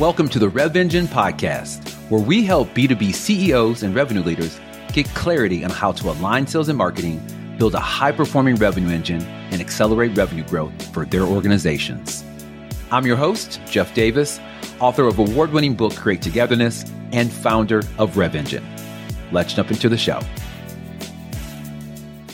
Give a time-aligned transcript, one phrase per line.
[0.00, 4.58] Welcome to the Rev Engine podcast, where we help B2B CEOs and revenue leaders
[4.94, 7.20] get clarity on how to align sales and marketing,
[7.58, 9.20] build a high performing revenue engine,
[9.50, 12.24] and accelerate revenue growth for their organizations.
[12.90, 14.40] I'm your host, Jeff Davis,
[14.80, 18.66] author of award winning book Create Togetherness and founder of Rev Engine.
[19.32, 20.22] Let's jump into the show.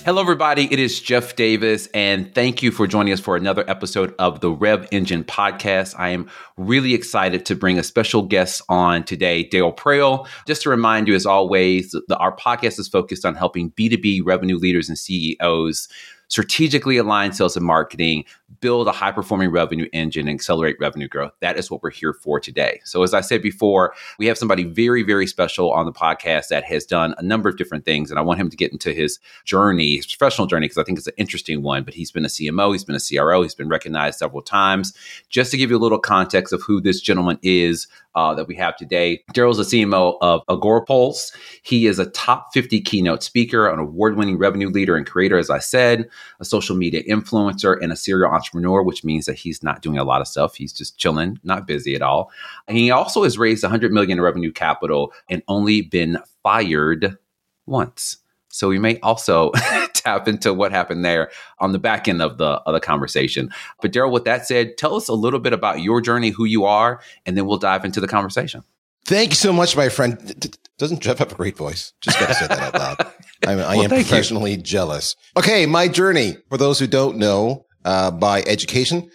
[0.06, 0.72] Hello, everybody.
[0.72, 4.52] It is Jeff Davis, and thank you for joining us for another episode of the
[4.52, 5.96] Rev Engine podcast.
[5.98, 10.28] I am really excited to bring a special guest on today, Darryl Praill.
[10.46, 14.58] Just to remind you, as always, the, our podcast is focused on helping B2B revenue
[14.58, 15.88] leaders and CEOs
[16.28, 18.24] strategically align sales and marketing,
[18.60, 21.32] build a high performing revenue engine, and accelerate revenue growth.
[21.40, 22.80] That is what we're here for today.
[22.84, 26.64] So, as I said before, we have somebody very, very special on the podcast that
[26.64, 28.10] has done a number of different things.
[28.10, 30.98] And I want him to get into his journey, his professional journey, because I think
[30.98, 31.84] it's an interesting one.
[31.84, 34.94] But he's been a CMO, he's been a CRO, he's been recognized several times.
[35.28, 37.86] Just to give you a little context of who this gentleman is,
[38.16, 39.22] uh, that we have today.
[39.32, 41.32] Darryl's a CMO of Agorapulse.
[41.62, 45.50] He is a top 50 keynote speaker, an award winning revenue leader and creator, as
[45.50, 46.08] I said,
[46.40, 50.04] a social media influencer, and a serial entrepreneur, which means that he's not doing a
[50.04, 50.56] lot of stuff.
[50.56, 52.30] He's just chilling, not busy at all.
[52.66, 57.18] And he also has raised 100 million in revenue capital and only been fired
[57.66, 58.16] once.
[58.48, 59.50] So we may also
[59.94, 63.50] tap into what happened there on the back end of the of the conversation.
[63.82, 66.64] But Darryl, with that said, tell us a little bit about your journey, who you
[66.64, 68.62] are, and then we'll dive into the conversation.
[69.04, 70.48] Thank you so much, my friend.
[70.78, 71.92] Doesn't Jeff have a great voice?
[72.00, 73.12] Just got to say that out loud.
[73.46, 74.56] I'm, I well, am professionally you.
[74.56, 75.14] jealous.
[75.36, 76.36] Okay, my journey.
[76.48, 79.08] For those who don't know, uh, by education,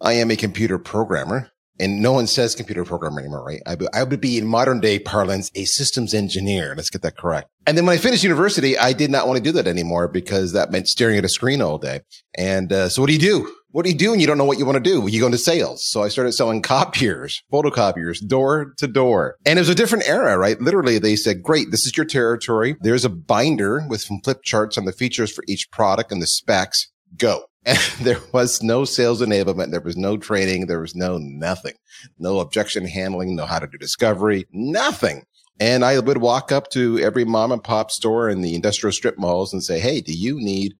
[0.00, 3.62] I am a computer programmer and no one says computer programmer anymore, right?
[3.66, 6.74] I, I would be in modern day parlance, a systems engineer.
[6.76, 7.48] Let's get that correct.
[7.66, 10.52] And then when I finished university, I did not want to do that anymore because
[10.52, 12.00] that meant staring at a screen all day.
[12.36, 13.52] And uh, so what do you do?
[13.72, 15.06] What do you do when you don't know what you want to do?
[15.08, 15.86] You go into sales.
[15.86, 19.36] So I started selling copiers, photocopiers, door to door.
[19.46, 20.60] And it was a different era, right?
[20.60, 22.76] Literally, they said, great, this is your territory.
[22.80, 26.26] There's a binder with some flip charts on the features for each product and the
[26.26, 26.90] specs.
[27.16, 27.44] Go.
[27.66, 29.70] And there was no sales enablement.
[29.70, 30.66] There was no training.
[30.66, 31.74] There was no nothing,
[32.18, 35.24] no objection handling, no how to do discovery, nothing.
[35.60, 39.18] And I would walk up to every mom and pop store in the industrial strip
[39.18, 40.72] malls and say, Hey, do you need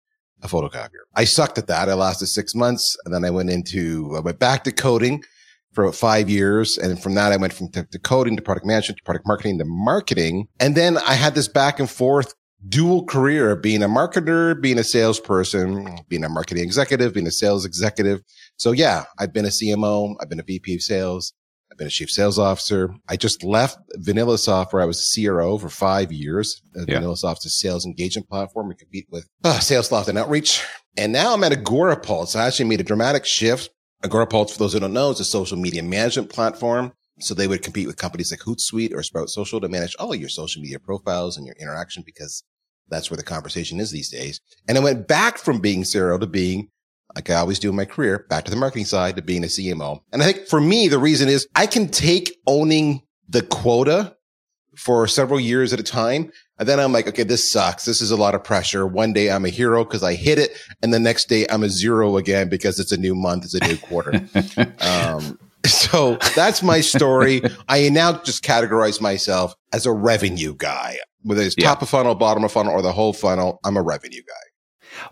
[0.43, 1.05] a photocopier?
[1.15, 1.91] I sucked at that.
[1.91, 5.23] I lasted six months and then I went into, I went back to coding
[5.73, 6.79] for about five years.
[6.79, 9.59] And from that, I went from to, to coding to product management to product marketing
[9.59, 10.49] to marketing.
[10.59, 12.35] And then I had this back and forth
[12.69, 17.65] dual career being a marketer, being a salesperson, being a marketing executive, being a sales
[17.65, 18.23] executive.
[18.57, 20.15] So yeah, I've been a CMO.
[20.21, 21.33] I've been a VP of sales.
[21.71, 22.95] I've been a chief sales officer.
[23.09, 26.61] I just left VanillaSoft where I was a CRO for five years.
[26.75, 27.01] Yeah.
[27.01, 28.69] VanillaSoft is a sales engagement platform.
[28.69, 30.65] We compete with uh, SalesLoft and Outreach.
[30.97, 32.35] And now I'm at Agorapulse.
[32.35, 33.71] I actually made a dramatic shift.
[34.05, 36.93] Agorapulse, for those who don't know, is a social media management platform.
[37.21, 40.29] So they would compete with companies like Hootsuite or Sprout Social to manage all your
[40.29, 42.45] social media profiles and your interaction because
[42.89, 44.41] that's where the conversation is these days.
[44.69, 46.69] And I went back from being CRO to being,
[47.15, 49.49] like I always do in my career, back to the marketing side to being a
[49.49, 50.01] CMO.
[50.13, 54.17] And I think for me, the reason is I can take owning the quota
[54.77, 56.31] for several years at a time.
[56.59, 57.85] And then I'm like, okay, this sucks.
[57.85, 58.87] This is a lot of pressure.
[58.87, 60.57] One day I'm a hero because I hit it.
[60.83, 63.45] And the next day I'm a zero again because it's a new month.
[63.45, 64.13] It's a new quarter.
[64.81, 67.43] um, so that's my story.
[67.69, 71.67] I now just categorize myself as a revenue guy, whether it's yeah.
[71.67, 73.61] top of funnel, bottom of funnel, or the whole funnel.
[73.65, 74.51] I'm a revenue guy.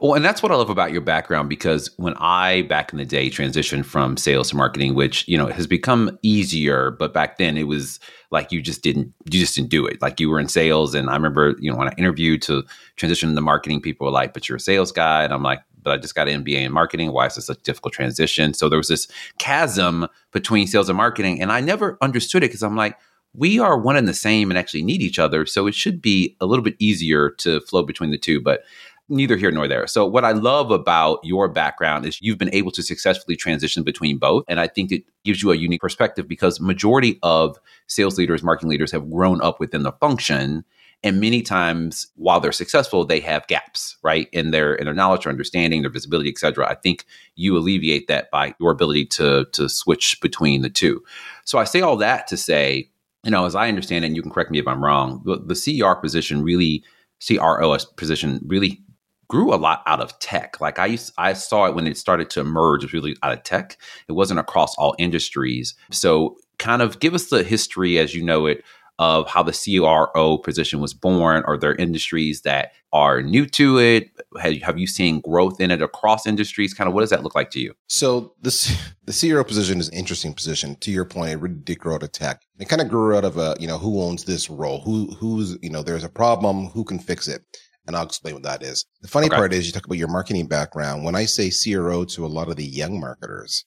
[0.01, 3.05] Well, and that's what I love about your background because when I back in the
[3.05, 7.57] day transitioned from sales to marketing, which you know has become easier, but back then
[7.57, 10.01] it was like you just didn't you just didn't do it.
[10.03, 12.65] Like you were in sales, and I remember you know when I interviewed to
[12.97, 15.93] transition to marketing, people were like, "But you're a sales guy," and I'm like, but
[15.93, 17.13] I just got an MBA in marketing.
[17.13, 18.55] Why is this such a difficult transition?
[18.55, 19.09] So there was this
[19.39, 21.41] chasm between sales and marketing.
[21.41, 22.99] And I never understood it because I'm like,
[23.35, 25.47] we are one and the same and actually need each other.
[25.47, 28.41] So it should be a little bit easier to flow between the two.
[28.41, 28.63] But
[29.09, 29.87] neither here nor there.
[29.87, 34.19] So what I love about your background is you've been able to successfully transition between
[34.19, 38.43] both and I think it gives you a unique perspective because majority of sales leaders,
[38.43, 40.65] marketing leaders have grown up within the function
[41.05, 45.27] and many times, while they're successful, they have gaps, right, in their in their knowledge
[45.27, 46.69] or understanding, their visibility, et cetera.
[46.69, 47.05] I think
[47.37, 51.03] you alleviate that by your ability to to switch between the two.
[51.45, 52.91] So I say all that to say,
[53.25, 55.37] you know, as I understand it, and you can correct me if I'm wrong, the,
[55.37, 56.83] the CR position really,
[57.25, 58.81] CROS position really
[59.29, 60.61] grew a lot out of tech.
[60.61, 63.77] Like I used, I saw it when it started to emerge really out of tech.
[64.09, 65.75] It wasn't across all industries.
[65.91, 68.65] So kind of give us the history as you know it
[68.99, 71.45] of how the CRO position was born?
[71.47, 74.11] Are there industries that are new to it?
[74.41, 76.75] Have, have you seen growth in it across industries?
[76.75, 77.75] Kind of what does that look like to you?
[77.87, 80.77] So this the CRO position is an interesting position.
[80.77, 82.43] To your point, it really did grow out of tech.
[82.59, 85.57] It kind of grew out of a you know who owns this role, who who's
[85.63, 87.43] you know there's a problem, who can fix it.
[87.87, 88.85] And I'll explain what that is.
[89.01, 89.37] The funny okay.
[89.37, 91.05] part is you talk about your marketing background.
[91.05, 93.65] When I say CRO to a lot of the young marketers,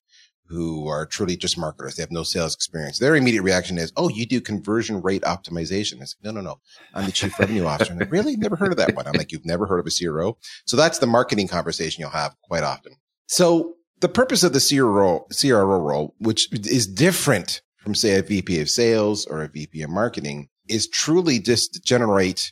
[0.51, 1.95] who are truly just marketers.
[1.95, 3.00] They have no sales experience.
[3.00, 6.59] Their immediate reaction is, "Oh, you do conversion rate optimization." I said, "No, no, no.
[6.94, 8.36] I'm the chief revenue officer." Like, really?
[8.36, 9.07] Never heard of that one?
[9.07, 12.36] I'm like, "You've never heard of a CRO?" So that's the marketing conversation you'll have
[12.44, 12.94] quite often.
[13.27, 18.59] So the purpose of the CRO CRO role, which is different from say a VP
[18.59, 22.51] of sales or a VP of marketing, is truly just to generate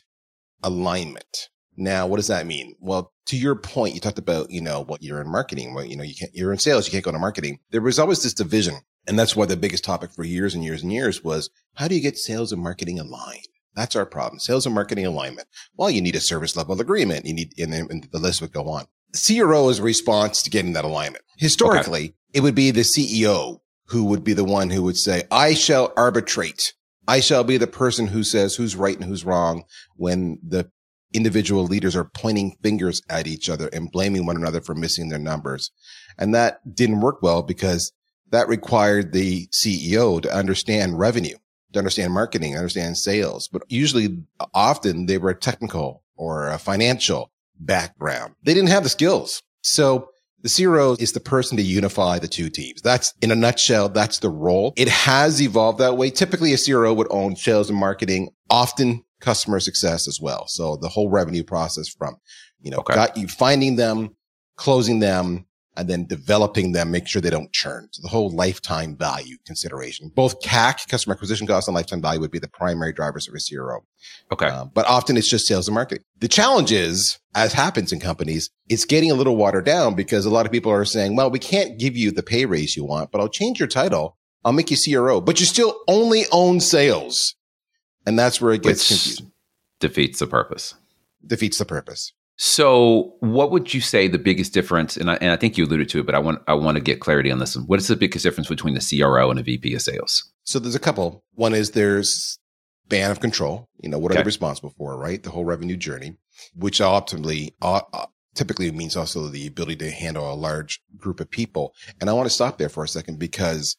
[0.62, 1.48] alignment.
[1.76, 2.74] Now, what does that mean?
[2.80, 5.94] Well, to your point, you talked about, you know, what you're in marketing, what, you
[5.94, 7.60] know, you can't, you're in sales, you can't go to marketing.
[7.70, 8.74] There was always this division.
[9.06, 11.94] And that's why the biggest topic for years and years and years was how do
[11.94, 13.46] you get sales and marketing aligned?
[13.76, 14.40] That's our problem.
[14.40, 15.46] Sales and marketing alignment.
[15.76, 17.24] Well, you need a service level agreement.
[17.24, 18.86] You need, and, and the list would go on.
[19.14, 21.24] CRO is a response to getting that alignment.
[21.36, 22.14] Historically, okay.
[22.34, 25.92] it would be the CEO who would be the one who would say, I shall
[25.96, 26.74] arbitrate.
[27.06, 29.62] I shall be the person who says who's right and who's wrong
[29.94, 30.70] when the
[31.12, 35.18] individual leaders are pointing fingers at each other and blaming one another for missing their
[35.18, 35.70] numbers.
[36.18, 37.92] And that didn't work well because
[38.30, 41.36] that required the CEO to understand revenue,
[41.72, 43.48] to understand marketing, understand sales.
[43.48, 44.18] But usually,
[44.54, 48.34] often they were a technical or a financial background.
[48.42, 49.42] They didn't have the skills.
[49.62, 50.10] So
[50.42, 52.80] the CRO is the person to unify the two teams.
[52.82, 53.88] That's in a nutshell.
[53.88, 54.72] That's the role.
[54.76, 56.10] It has evolved that way.
[56.10, 60.46] Typically a CRO would own sales and marketing, often customer success as well.
[60.48, 62.16] So the whole revenue process from,
[62.60, 62.94] you know, okay.
[62.94, 64.16] got you finding them,
[64.56, 65.46] closing them,
[65.76, 67.88] and then developing them, make sure they don't churn.
[67.92, 72.30] So the whole lifetime value consideration, both CAC, customer acquisition cost and lifetime value would
[72.30, 73.84] be the primary drivers of a CRO.
[74.32, 74.46] Okay.
[74.46, 76.04] Uh, but often it's just sales and marketing.
[76.18, 80.30] The challenge is, as happens in companies, it's getting a little watered down because a
[80.30, 83.10] lot of people are saying, well, we can't give you the pay raise you want,
[83.10, 84.18] but I'll change your title.
[84.44, 87.36] I'll make you CRO, but you still only own sales.
[88.06, 89.32] And that's where it gets confusing.
[89.80, 90.74] Defeats the purpose.
[91.26, 92.12] Defeats the purpose.
[92.36, 94.96] So, what would you say the biggest difference?
[94.96, 96.82] And I, and I think you alluded to it, but I want I want to
[96.82, 97.66] get clarity on this one.
[97.66, 100.32] What is the biggest difference between the CRO and a VP of sales?
[100.44, 101.22] So, there's a couple.
[101.34, 102.38] One is there's
[102.86, 103.68] span of control.
[103.82, 104.20] You know, what okay.
[104.20, 104.96] are they responsible for?
[104.96, 106.16] Right, the whole revenue journey,
[106.54, 111.30] which optimally uh, uh, typically means also the ability to handle a large group of
[111.30, 111.74] people.
[112.00, 113.76] And I want to stop there for a second because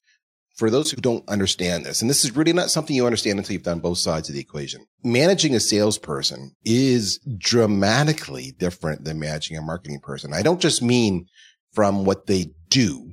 [0.61, 3.53] for those who don't understand this, and this is really not something you understand until
[3.53, 9.57] you've done both sides of the equation, managing a salesperson is dramatically different than managing
[9.57, 10.35] a marketing person.
[10.35, 11.25] I don't just mean
[11.73, 13.11] from what they do.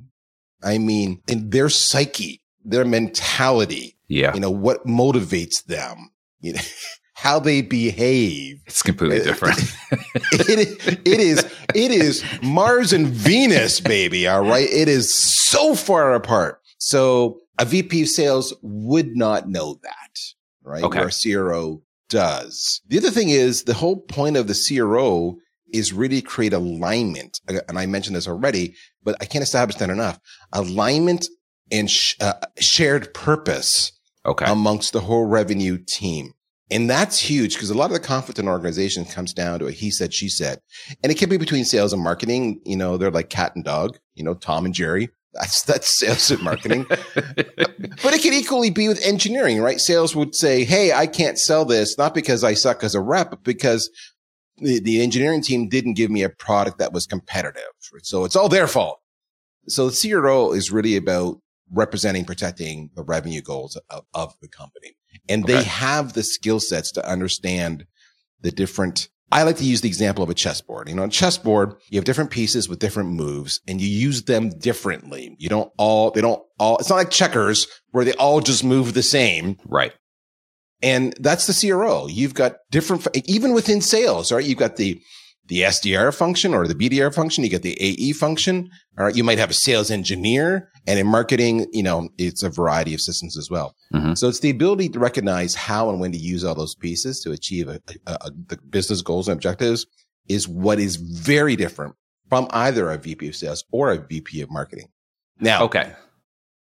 [0.63, 3.97] I mean in their psyche, their mentality.
[4.09, 4.35] Yeah.
[4.35, 6.11] You know, what motivates them.
[6.41, 6.61] You know,
[7.15, 8.61] how they behave.
[8.67, 9.59] It's completely different.
[10.33, 11.39] it, it is,
[11.75, 14.29] it is Mars and Venus, baby.
[14.29, 14.69] All right.
[14.69, 16.58] It is so far apart.
[16.79, 20.19] So a VP of sales would not know that,
[20.63, 20.83] right?
[20.83, 20.99] Okay.
[21.01, 22.81] Where a CRO does.
[22.89, 25.37] The other thing is the whole point of the CRO
[25.73, 27.41] is really create alignment.
[27.47, 30.19] And I mentioned this already, but I can't establish that enough.
[30.53, 31.29] Alignment
[31.71, 33.93] and sh- uh, shared purpose
[34.25, 34.47] okay.
[34.47, 36.33] amongst the whole revenue team.
[36.71, 39.73] And that's huge because a lot of the conflict in organizations comes down to a
[39.73, 40.61] he said, she said.
[41.03, 42.61] And it can be between sales and marketing.
[42.65, 45.09] You know, they're like cat and dog, you know, Tom and Jerry.
[45.35, 46.87] That's that's sales and marketing.
[47.15, 49.79] but it could equally be with engineering, right?
[49.79, 53.31] Sales would say, "Hey, I can't sell this not because I suck as a rep,
[53.31, 53.91] but because
[54.57, 57.63] the, the engineering team didn't give me a product that was competitive."
[58.03, 59.01] So it's all their fault.
[59.69, 64.97] So the CRO is really about representing, protecting the revenue goals of, of the company,
[65.29, 65.55] and okay.
[65.55, 67.85] they have the skill sets to understand
[68.41, 70.89] the different I like to use the example of a chessboard.
[70.89, 74.49] You know, on chessboard, you have different pieces with different moves and you use them
[74.51, 75.37] differently.
[75.39, 78.95] You don't all, they don't all, it's not like checkers where they all just move
[78.95, 79.59] the same.
[79.67, 79.93] Right.
[80.81, 82.07] And that's the CRO.
[82.07, 84.45] You've got different, even within sales, right?
[84.45, 85.01] You've got the,
[85.49, 87.43] the SDR function or the BDR function.
[87.43, 88.71] You get the AE function.
[88.99, 89.17] All right.
[89.17, 93.01] You might have a sales engineer and in marketing, you know, it's a variety of
[93.01, 93.75] systems as well.
[93.93, 94.15] Mm-hmm.
[94.15, 97.33] So it's the ability to recognize how and when to use all those pieces to
[97.33, 99.87] achieve a, a, a, the business goals and objectives
[100.29, 101.95] is what is very different
[102.29, 104.89] from either a VP of sales or a VP of marketing.
[105.41, 105.93] Now, okay.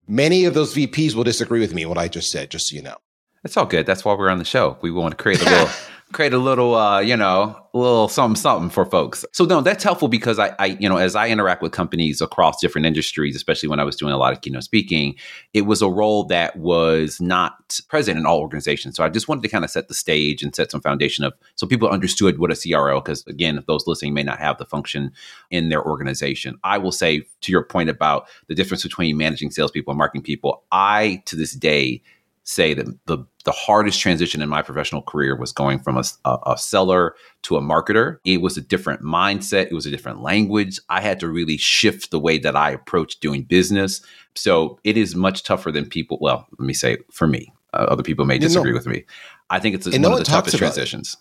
[0.06, 2.82] Many of those VPs will disagree with me what I just said, just so you
[2.82, 2.96] know.
[3.44, 3.84] It's all good.
[3.84, 4.78] That's why we're on the show.
[4.80, 5.68] We want to create a little
[6.14, 9.24] create a little, uh, you know, a little something, something for folks.
[9.32, 12.60] So no, that's helpful because I, I, you know, as I interact with companies across
[12.60, 15.16] different industries, especially when I was doing a lot of keynote speaking,
[15.52, 18.96] it was a role that was not present in all organizations.
[18.96, 21.34] So I just wanted to kind of set the stage and set some foundation of
[21.56, 23.00] so people understood what a CRO.
[23.00, 25.10] Because again, if those listening may not have the function
[25.50, 29.90] in their organization, I will say to your point about the difference between managing salespeople
[29.90, 32.02] and marketing people, I to this day
[32.44, 36.04] say that the the hardest transition in my professional career was going from a,
[36.46, 38.16] a, seller to a marketer.
[38.24, 39.66] It was a different mindset.
[39.66, 40.78] It was a different language.
[40.88, 44.00] I had to really shift the way that I approached doing business.
[44.34, 46.16] So it is much tougher than people.
[46.22, 47.52] Well, let me say for me.
[47.74, 49.04] Uh, other people may disagree you know, with me.
[49.50, 51.16] I think it's one no of the toughest transitions.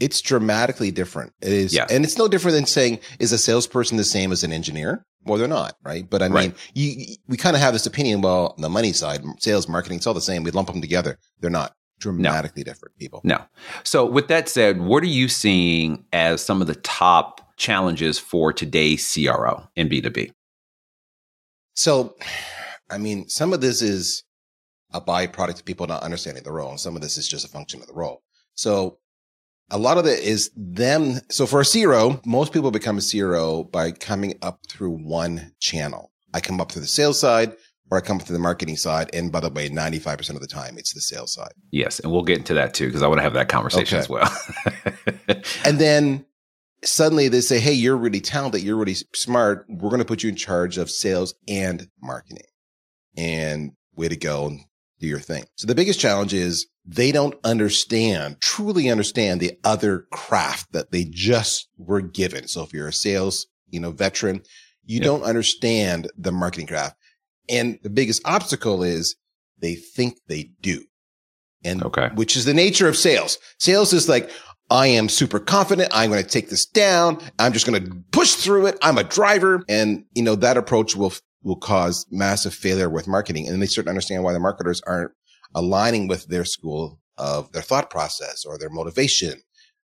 [0.00, 1.32] It's dramatically different.
[1.40, 4.52] It is, and it's no different than saying, is a salesperson the same as an
[4.52, 5.06] engineer?
[5.24, 6.08] Well, they're not, right?
[6.08, 6.56] But I mean, right.
[6.74, 8.22] you, we kind of have this opinion.
[8.22, 10.42] Well, the money side, sales, marketing, it's all the same.
[10.42, 11.18] We lump them together.
[11.40, 12.72] They're not dramatically no.
[12.72, 13.20] different people.
[13.22, 13.42] No.
[13.84, 18.52] So, with that said, what are you seeing as some of the top challenges for
[18.52, 20.32] today's CRO in B2B?
[21.74, 22.16] So,
[22.90, 24.24] I mean, some of this is
[24.92, 27.48] a byproduct of people not understanding the role, and some of this is just a
[27.48, 28.22] function of the role.
[28.54, 28.98] So,
[29.70, 31.20] a lot of it is them.
[31.30, 36.10] So for a CRO, most people become a CRO by coming up through one channel.
[36.34, 37.54] I come up through the sales side
[37.90, 39.10] or I come up through the marketing side.
[39.12, 41.52] And by the way, 95% of the time it's the sales side.
[41.70, 42.00] Yes.
[42.00, 44.02] And we'll get into that too, because I want to have that conversation okay.
[44.02, 45.42] as well.
[45.64, 46.24] and then
[46.84, 48.62] suddenly they say, Hey, you're really talented.
[48.62, 49.66] You're really smart.
[49.68, 52.46] We're going to put you in charge of sales and marketing
[53.16, 54.56] and way to go
[55.00, 55.44] do your thing.
[55.56, 61.04] So the biggest challenge is they don't understand, truly understand the other craft that they
[61.04, 62.46] just were given.
[62.46, 64.42] So if you're a sales, you know, veteran,
[64.84, 65.04] you yep.
[65.04, 66.96] don't understand the marketing craft.
[67.48, 69.16] And the biggest obstacle is
[69.58, 70.84] they think they do.
[71.64, 72.08] And okay.
[72.14, 73.38] which is the nature of sales.
[73.58, 74.30] Sales is like,
[74.70, 75.90] I am super confident.
[75.92, 77.18] I'm going to take this down.
[77.38, 78.78] I'm just going to push through it.
[78.82, 79.64] I'm a driver.
[79.68, 83.48] And, you know, that approach will will cause massive failure with marketing.
[83.48, 85.12] And they start to understand why the marketers aren't
[85.54, 89.40] aligning with their school of their thought process or their motivation,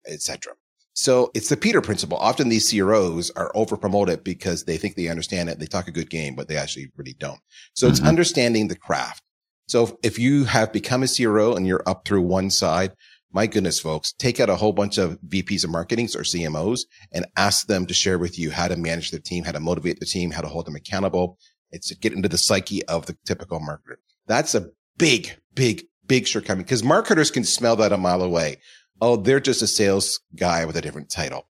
[0.07, 0.53] etc.
[0.93, 2.17] So it's the Peter principle.
[2.17, 5.59] Often these CROs are over promoted because they think they understand it.
[5.59, 7.39] They talk a good game, but they actually really don't.
[7.73, 7.93] So mm-hmm.
[7.93, 9.23] it's understanding the craft.
[9.67, 12.91] So if you have become a CRO and you're up through one side,
[13.33, 17.25] my goodness, folks, take out a whole bunch of VPs of marketings or CMOs and
[17.37, 20.05] ask them to share with you how to manage their team, how to motivate the
[20.05, 21.37] team, how to hold them accountable.
[21.71, 23.95] It's to get into the psyche of the typical marketer.
[24.27, 28.57] That's a big, big, big shortcoming because marketers can smell that a mile away.
[28.99, 31.47] Oh, they're just a sales guy with a different title.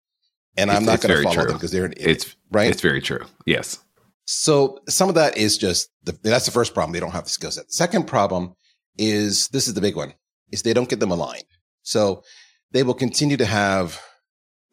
[0.56, 1.44] And I'm not going to follow true.
[1.46, 2.70] them because they're an idiot, it's right.
[2.70, 3.26] It's very true.
[3.44, 3.80] Yes.
[4.26, 6.92] So some of that is just the, that's the first problem.
[6.92, 7.72] They don't have the skill set.
[7.72, 8.54] Second problem
[8.96, 10.14] is this is the big one
[10.52, 11.44] is they don't get them aligned.
[11.84, 12.24] So
[12.72, 14.00] they will continue to have,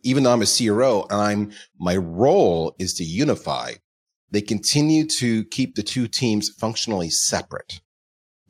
[0.03, 3.73] even though I'm a CRO and I'm, my role is to unify,
[4.31, 7.81] they continue to keep the two teams functionally separate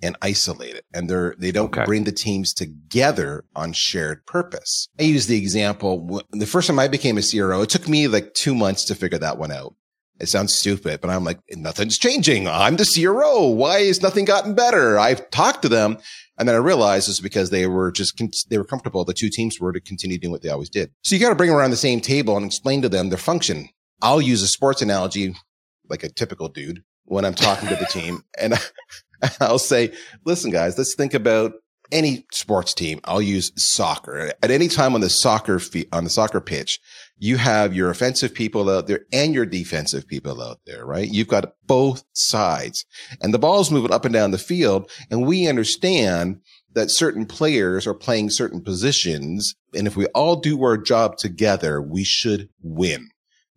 [0.03, 1.86] and isolated and they're, they don't okay.
[1.86, 4.88] bring the teams together on shared purpose.
[5.00, 8.34] I use the example, the first time I became a CRO, it took me like
[8.34, 9.75] two months to figure that one out.
[10.22, 12.48] It sounds stupid, but I'm like, nothing's changing.
[12.48, 13.48] I'm the CRO.
[13.48, 15.00] Why has nothing gotten better?
[15.00, 15.98] I've talked to them.
[16.41, 18.19] And then I realized it's because they were just,
[18.50, 19.05] they were comfortable.
[19.05, 20.89] The two teams were to continue doing what they always did.
[21.03, 23.19] So you got to bring them around the same table and explain to them their
[23.19, 23.69] function.
[24.01, 25.36] I'll use a sports analogy
[25.88, 28.24] like a typical dude when I'm talking to the team.
[28.39, 28.55] And
[29.39, 29.93] I'll say,
[30.25, 31.53] listen, guys, let's think about
[31.91, 33.01] any sports team.
[33.03, 34.33] I'll use soccer.
[34.41, 36.79] At any time on the soccer fe- on the soccer pitch,
[37.23, 41.07] you have your offensive people out there and your defensive people out there, right?
[41.07, 42.83] You've got both sides
[43.21, 44.89] and the ball's moving up and down the field.
[45.11, 46.41] And we understand
[46.73, 49.53] that certain players are playing certain positions.
[49.75, 53.09] And if we all do our job together, we should win.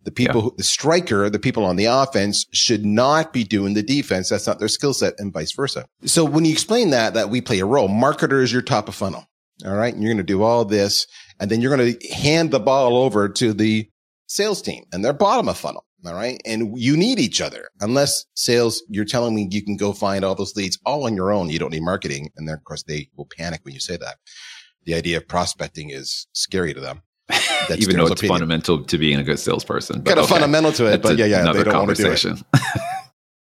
[0.03, 0.43] The people, yeah.
[0.43, 4.29] who, the striker, the people on the offense should not be doing the defense.
[4.29, 5.87] That's not their skill set and vice versa.
[6.03, 8.93] So when you explain that, that we play a role, marketer is your top of
[8.93, 9.25] funnel.
[9.65, 9.91] All right.
[9.91, 11.07] And you're going to do all this
[11.39, 13.89] and then you're going to hand the ball over to the
[14.27, 15.85] sales team and they're bottom of funnel.
[16.05, 16.39] All right.
[16.45, 20.35] And you need each other unless sales, you're telling me you can go find all
[20.35, 21.49] those leads all on your own.
[21.49, 22.29] You don't need marketing.
[22.37, 24.17] And then of course they will panic when you say that.
[24.85, 27.01] The idea of prospecting is scary to them.
[27.27, 28.35] That's Even though it's opinion.
[28.35, 30.01] fundamental to being a good salesperson.
[30.01, 30.29] But Got a okay.
[30.33, 32.23] fundamental to it, That's but yeah, yeah, they don't want to do it.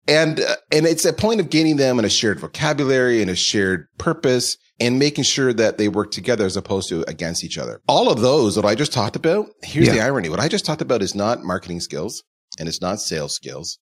[0.08, 3.36] and uh, and it's a point of gaining them in a shared vocabulary and a
[3.36, 7.80] shared purpose and making sure that they work together as opposed to against each other.
[7.88, 9.94] All of those that I just talked about, here's yeah.
[9.94, 10.28] the irony.
[10.28, 12.22] What I just talked about is not marketing skills
[12.58, 13.78] and it's not sales skills.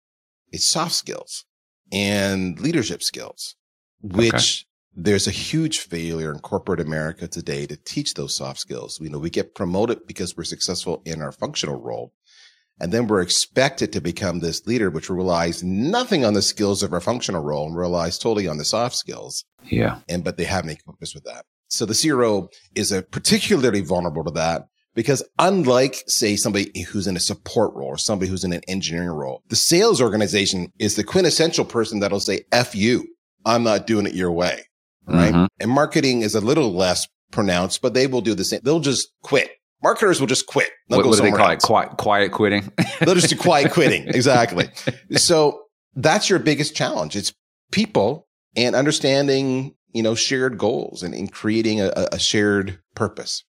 [0.51, 1.45] It's soft skills
[1.91, 3.55] and leadership skills,
[4.01, 4.65] which
[4.95, 8.99] there's a huge failure in corporate America today to teach those soft skills.
[9.01, 12.13] You know, we get promoted because we're successful in our functional role.
[12.79, 16.91] And then we're expected to become this leader, which relies nothing on the skills of
[16.91, 19.45] our functional role and relies totally on the soft skills.
[19.63, 19.99] Yeah.
[20.09, 21.45] And, but they haven't equipped us with that.
[21.67, 24.63] So the CRO is a particularly vulnerable to that
[24.95, 29.09] because unlike, say, somebody who's in a support role or somebody who's in an engineering
[29.09, 33.07] role, the sales organization is the quintessential person that'll say, F you.
[33.45, 34.63] I'm not doing it your way
[35.05, 35.33] right?
[35.33, 35.45] Mm-hmm.
[35.59, 38.61] And marketing is a little less pronounced, but they will do the same.
[38.63, 39.51] They'll just quit.
[39.83, 40.69] Marketers will just quit.
[40.87, 41.63] They'll what, what do they call else.
[41.63, 41.67] it?
[41.67, 42.71] Quiet, quiet quitting.
[43.01, 44.07] They'll just do quiet quitting.
[44.13, 44.69] Exactly.
[45.11, 45.63] so
[45.95, 47.15] that's your biggest challenge.
[47.15, 47.33] It's
[47.71, 53.43] people and understanding, you know, shared goals and, and creating a, a shared purpose.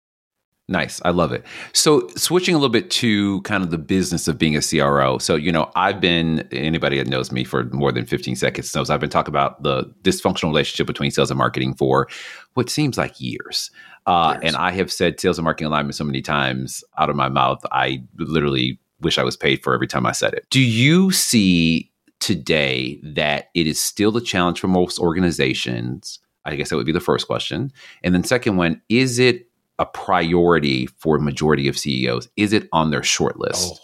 [0.68, 1.02] Nice.
[1.04, 1.44] I love it.
[1.72, 5.18] So, switching a little bit to kind of the business of being a CRO.
[5.18, 8.88] So, you know, I've been, anybody that knows me for more than 15 seconds knows
[8.88, 12.08] I've been talking about the dysfunctional relationship between sales and marketing for
[12.54, 13.70] what seems like years.
[14.06, 14.38] Uh.
[14.42, 17.60] And I have said sales and marketing alignment so many times out of my mouth,
[17.70, 20.46] I literally wish I was paid for every time I said it.
[20.50, 21.90] Do you see
[22.20, 26.18] today that it is still a challenge for most organizations?
[26.44, 27.72] I guess that would be the first question.
[28.02, 32.28] And then, second one, is it a priority for majority of CEOs?
[32.36, 33.80] Is it on their short list?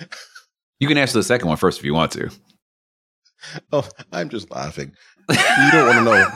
[0.00, 0.06] Oh.
[0.80, 2.30] you can answer the second one first if you want to.
[3.72, 4.92] Oh, I'm just laughing.
[5.28, 6.28] You don't want to know.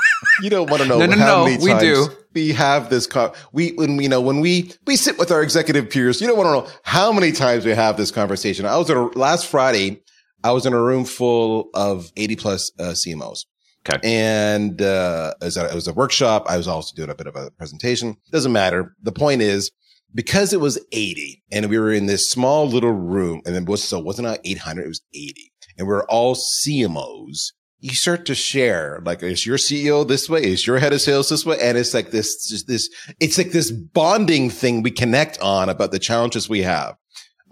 [0.43, 2.09] You don't want to know no, no, how no, many we times do.
[2.35, 3.07] we have this.
[3.07, 6.21] Co- we when you know when we we sit with our executive peers.
[6.21, 8.66] You don't want to know how many times we have this conversation.
[8.66, 10.02] I was at a, last Friday.
[10.45, 13.47] I was in a room full of 80 plus uh, CMOs.
[13.88, 13.99] Okay.
[14.05, 16.47] And uh, it, was a, it was a workshop.
[16.49, 18.16] I was also doing a bit of a presentation.
[18.31, 18.95] Doesn't matter.
[19.02, 19.71] The point is,
[20.14, 23.83] because it was 80 and we were in this small little room and it was,
[23.83, 27.52] so it wasn't 800, it was 80 and we are all CMOs.
[27.78, 30.42] You start to share, like, is your CEO this way?
[30.45, 31.59] Is your head of sales this way?
[31.61, 32.88] And it's like this, this,
[33.21, 36.97] it's like this bonding thing we connect on about the challenges we have.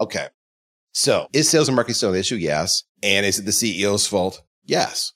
[0.01, 0.27] Okay.
[0.93, 2.35] So is sales and marketing still an issue?
[2.35, 2.83] Yes.
[3.03, 4.41] And is it the CEO's fault?
[4.63, 5.13] Yes.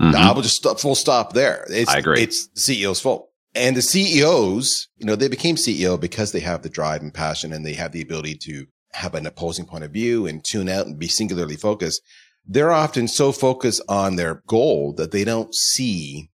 [0.00, 0.16] Mm-hmm.
[0.16, 1.66] I will just stop, full stop there.
[1.68, 2.22] It's, I agree.
[2.22, 3.28] It's the CEO's fault.
[3.54, 7.52] And the CEOs, you know, they became CEO because they have the drive and passion
[7.52, 10.86] and they have the ability to have an opposing point of view and tune out
[10.86, 12.02] and be singularly focused.
[12.46, 16.30] They're often so focused on their goal that they don't see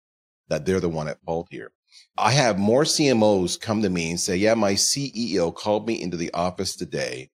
[0.48, 1.72] that they're the one at fault here.
[2.18, 6.16] I have more CMOs come to me and say, yeah, my CEO called me into
[6.16, 7.30] the office today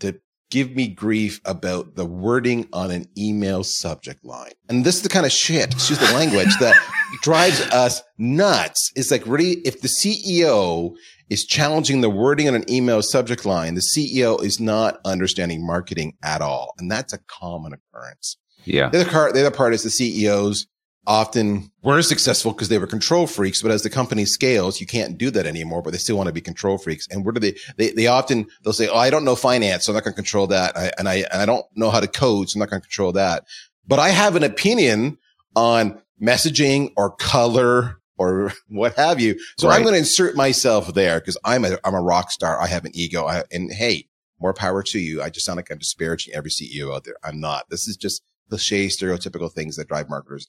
[0.00, 0.20] to
[0.50, 4.52] give me grief about the wording on an email subject line.
[4.68, 6.76] And this is the kind of shit, excuse the language, that
[7.22, 8.92] drives us nuts.
[8.94, 10.94] It's like really, if the CEO
[11.30, 16.16] is challenging the wording on an email subject line, the CEO is not understanding marketing
[16.22, 16.74] at all.
[16.78, 18.36] And that's a common occurrence.
[18.64, 18.90] Yeah.
[18.90, 20.66] The other part, the other part is the CEOs
[21.06, 23.62] often were successful because they were control freaks.
[23.62, 26.32] But as the company scales, you can't do that anymore, but they still want to
[26.32, 27.06] be control freaks.
[27.10, 29.86] And where do they, they, they often, they'll say, Oh, I don't know finance.
[29.86, 30.76] So I'm not going to control that.
[30.76, 32.50] I, and I, and I don't know how to code.
[32.50, 33.44] So I'm not going to control that.
[33.86, 35.16] But I have an opinion
[35.56, 39.40] on messaging or color or what have you.
[39.58, 39.76] So right.
[39.76, 42.60] I'm going to insert myself there because I'm a, I'm a rock star.
[42.60, 43.26] I have an ego.
[43.26, 45.22] I, and hey, more power to you.
[45.22, 47.16] I just sound like I'm disparaging every CEO out there.
[47.24, 47.64] I'm not.
[47.70, 50.48] This is just cliche, stereotypical things that drive marketers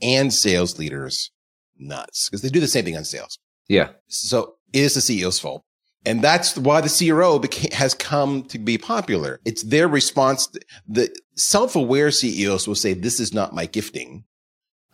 [0.00, 1.30] and sales leaders
[1.78, 3.38] nuts because they do the same thing on sales.
[3.68, 3.90] Yeah.
[4.08, 5.62] So it is the CEO's fault.
[6.06, 9.40] And that's why the CRO became, has come to be popular.
[9.44, 10.48] It's their response.
[10.88, 14.24] The self-aware CEOs will say, this is not my gifting.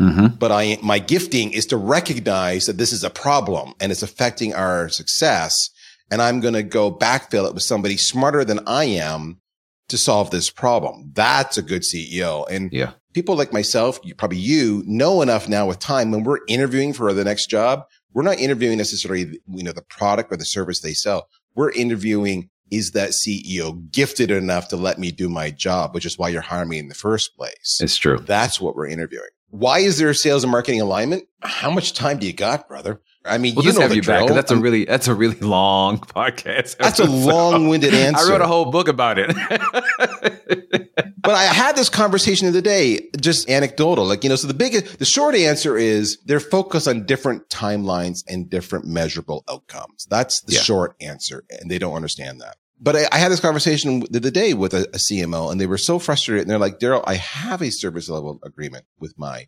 [0.00, 0.36] Mm-hmm.
[0.38, 4.54] But I, my gifting is to recognize that this is a problem and it's affecting
[4.54, 5.70] our success.
[6.10, 9.40] And I'm going to go backfill it with somebody smarter than I am
[9.88, 11.12] to solve this problem.
[11.14, 12.46] That's a good CEO.
[12.50, 16.40] And yeah people like myself, you, probably you know enough now with time when we're
[16.48, 20.44] interviewing for the next job, we're not interviewing necessarily, you know, the product or the
[20.44, 21.26] service they sell.
[21.54, 26.18] We're interviewing, is that CEO gifted enough to let me do my job, which is
[26.18, 27.78] why you're hiring me in the first place.
[27.80, 28.18] It's true.
[28.18, 29.30] That's what we're interviewing.
[29.58, 31.24] Why is there a sales and marketing alignment?
[31.40, 33.00] How much time do you got, brother?
[33.24, 34.26] I mean, we'll you know have you drill.
[34.26, 34.34] back.
[34.34, 36.76] That's a really that's a really long podcast.
[36.76, 38.26] That's a long-winded answer.
[38.26, 39.34] I wrote a whole book about it.
[41.22, 44.04] but I had this conversation of the other day, just anecdotal.
[44.04, 48.22] Like, you know, so the big, the short answer is they're focused on different timelines
[48.28, 50.06] and different measurable outcomes.
[50.08, 50.60] That's the yeah.
[50.60, 51.44] short answer.
[51.50, 52.56] And they don't understand that.
[52.78, 55.66] But I, I had this conversation the other day with a, a CMO and they
[55.66, 56.42] were so frustrated.
[56.42, 59.46] And they're like, Darryl, I have a service level agreement with my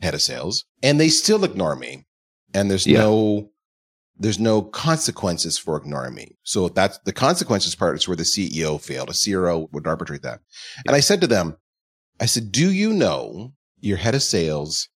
[0.00, 2.06] head of sales and they still ignore me
[2.54, 3.00] and there's yeah.
[3.00, 3.50] no
[4.18, 6.36] there's no consequences for ignoring me.
[6.42, 9.08] So that's the consequences part is where the CEO failed.
[9.08, 10.40] A CRO would arbitrate that.
[10.86, 11.56] And I said to them,
[12.20, 14.90] I said, do you know your head of sales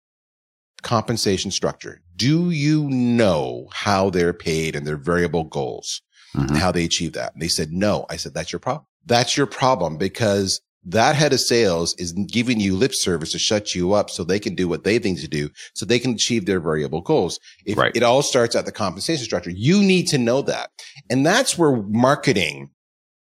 [0.84, 2.02] compensation structure.
[2.16, 6.02] Do you know how they're paid and their variable goals
[6.36, 6.56] mm-hmm.
[6.56, 7.34] how they achieve that?
[7.34, 8.06] And they said, no.
[8.10, 8.86] I said, that's your problem.
[9.06, 13.74] That's your problem because that head of sales is giving you lip service to shut
[13.74, 16.46] you up so they can do what they think to do so they can achieve
[16.46, 17.40] their variable goals.
[17.66, 17.96] If right.
[17.96, 20.72] it all starts at the compensation structure, you need to know that.
[21.10, 22.72] And that's where marketing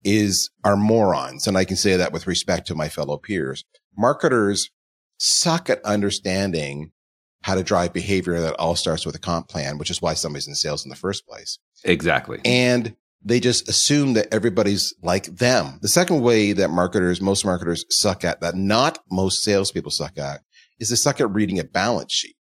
[0.05, 1.47] is our morons.
[1.47, 3.65] And I can say that with respect to my fellow peers.
[3.97, 4.71] Marketers
[5.19, 6.93] suck at understanding
[7.43, 10.49] how to drive behavior that all starts with a comp plan, which is why somebody's
[10.49, 11.59] in sales in the first place.
[11.85, 12.41] Exactly.
[12.45, 15.79] And they just assume that everybody's like them.
[15.83, 20.43] The second way that marketers, most marketers suck at that not most salespeople suck at
[20.79, 22.37] is they suck at reading a balance sheet.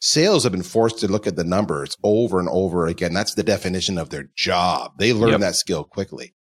[0.00, 3.14] Sales have been forced to look at the numbers over and over again.
[3.14, 4.92] That's the definition of their job.
[4.98, 5.40] They learn yep.
[5.40, 6.34] that skill quickly.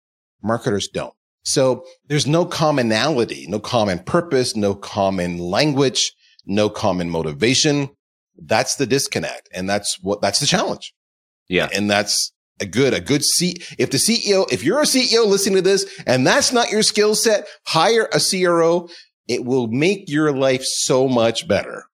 [0.43, 1.13] Marketers don't.
[1.43, 6.13] So there's no commonality, no common purpose, no common language,
[6.45, 7.89] no common motivation.
[8.37, 9.49] That's the disconnect.
[9.53, 10.93] And that's what, that's the challenge.
[11.47, 11.69] Yeah.
[11.73, 13.55] And that's a good, a good C.
[13.77, 17.15] If the CEO, if you're a CEO listening to this and that's not your skill
[17.15, 18.89] set, hire a CRO.
[19.27, 21.85] It will make your life so much better.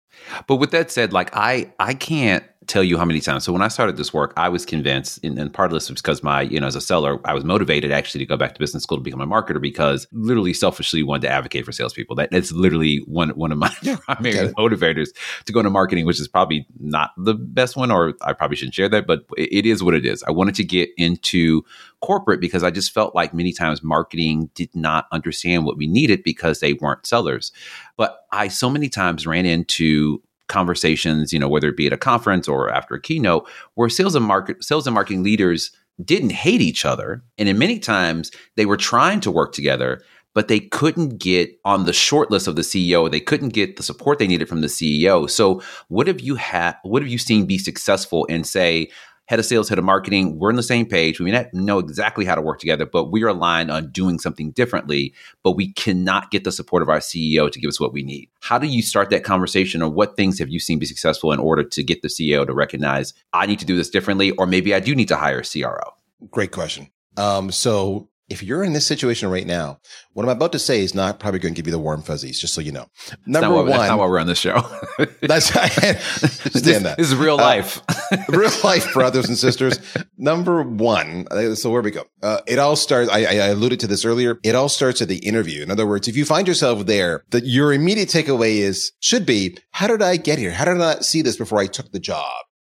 [0.47, 3.43] But with that said, like I, I can't tell you how many times.
[3.43, 6.01] So when I started this work, I was convinced, and, and, part of this was
[6.01, 8.59] because my, you know, as a seller, I was motivated actually to go back to
[8.59, 12.15] business school to become a marketer because literally selfishly wanted to advocate for salespeople.
[12.15, 15.09] That that's literally one one of my yeah, primary motivators
[15.45, 18.75] to go into marketing, which is probably not the best one, or I probably shouldn't
[18.75, 20.23] share that, but it, it is what it is.
[20.23, 21.63] I wanted to get into
[22.01, 26.23] corporate because I just felt like many times marketing did not understand what we needed
[26.23, 27.51] because they weren't sellers.
[27.97, 31.97] But I so many times ran into conversations, you know, whether it be at a
[31.97, 35.71] conference or after a keynote, where sales and market sales and marketing leaders
[36.03, 37.23] didn't hate each other.
[37.37, 40.01] And in many times they were trying to work together,
[40.33, 43.09] but they couldn't get on the short list of the CEO.
[43.09, 45.29] They couldn't get the support they needed from the CEO.
[45.29, 48.89] So what have you had what have you seen be successful in say,
[49.31, 51.21] head of sales, head of marketing, we're on the same page.
[51.21, 55.13] We know exactly how to work together, but we are aligned on doing something differently,
[55.41, 58.29] but we cannot get the support of our CEO to give us what we need.
[58.41, 61.39] How do you start that conversation or what things have you seen be successful in
[61.39, 64.75] order to get the CEO to recognize I need to do this differently, or maybe
[64.75, 65.93] I do need to hire a CRO?
[66.29, 66.89] Great question.
[67.15, 69.79] Um, so if you're in this situation right now,
[70.13, 72.39] what I'm about to say is not probably going to give you the warm fuzzies,
[72.39, 72.87] just so you know.
[73.25, 74.61] Number one, that's not why we're on this show.
[75.21, 76.95] that's understand that.
[76.97, 79.79] This is real uh, life, uh, real life, brothers and sisters.
[80.17, 81.27] Number one.
[81.29, 82.05] Uh, so where we go?
[82.23, 83.11] Uh, it all starts.
[83.11, 84.39] I, I, alluded to this earlier.
[84.43, 85.61] It all starts at the interview.
[85.61, 89.57] In other words, if you find yourself there, that your immediate takeaway is should be,
[89.71, 90.51] how did I get here?
[90.51, 92.25] How did I not see this before I took the job?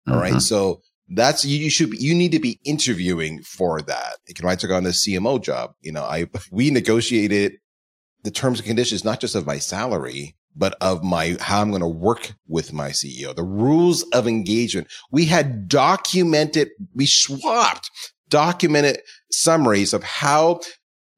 [0.06, 0.34] All mm-hmm.
[0.34, 0.42] right.
[0.42, 4.16] So that's you, you should you need to be interviewing for that.
[4.28, 5.74] You know, I took on the CMO job.
[5.80, 7.58] You know, I we negotiated
[8.24, 11.82] the terms and conditions not just of my salary, but of my how I'm going
[11.82, 13.34] to work with my CEO.
[13.34, 14.88] The rules of engagement.
[15.10, 16.70] We had documented.
[16.94, 17.90] We swapped
[18.28, 20.60] documented summaries of how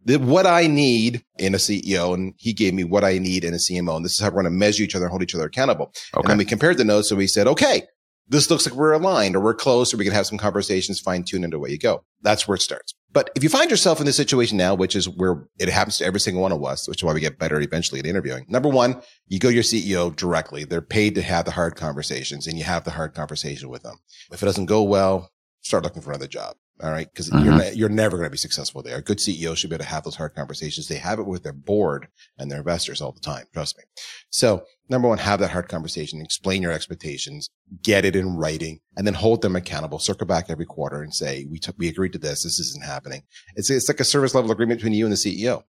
[0.04, 3.54] the, what I need in a CEO, and he gave me what I need in
[3.54, 5.34] a CMO, and this is how we're going to measure each other and hold each
[5.34, 5.92] other accountable.
[6.16, 6.30] Okay.
[6.30, 7.82] And we compared the notes, so we said, okay,
[8.28, 11.24] this looks like we're aligned or we're close or we can have some conversations, fine
[11.24, 12.04] tune and away you go.
[12.22, 12.94] That's where it starts.
[13.10, 16.04] But if you find yourself in this situation now, which is where it happens to
[16.04, 18.44] every single one of us, which is why we get better eventually at interviewing.
[18.48, 20.64] Number one, you go to your CEO directly.
[20.64, 23.96] They're paid to have the hard conversations and you have the hard conversation with them.
[24.30, 25.30] If it doesn't go well,
[25.62, 26.56] start looking for another job.
[26.80, 27.08] All right.
[27.12, 27.44] because mm-hmm.
[27.44, 28.98] you're, you're never going to be successful there.
[28.98, 30.86] A good CEO should be able to have those hard conversations.
[30.86, 32.06] They have it with their board
[32.38, 33.46] and their investors all the time.
[33.52, 33.84] Trust me.
[34.30, 37.50] So number one, have that hard conversation, explain your expectations,
[37.82, 39.98] get it in writing, and then hold them accountable.
[39.98, 42.42] Circle back every quarter and say, we took, we agreed to this.
[42.42, 43.22] This isn't happening.
[43.56, 45.62] It's, it's like a service level agreement between you and the CEO.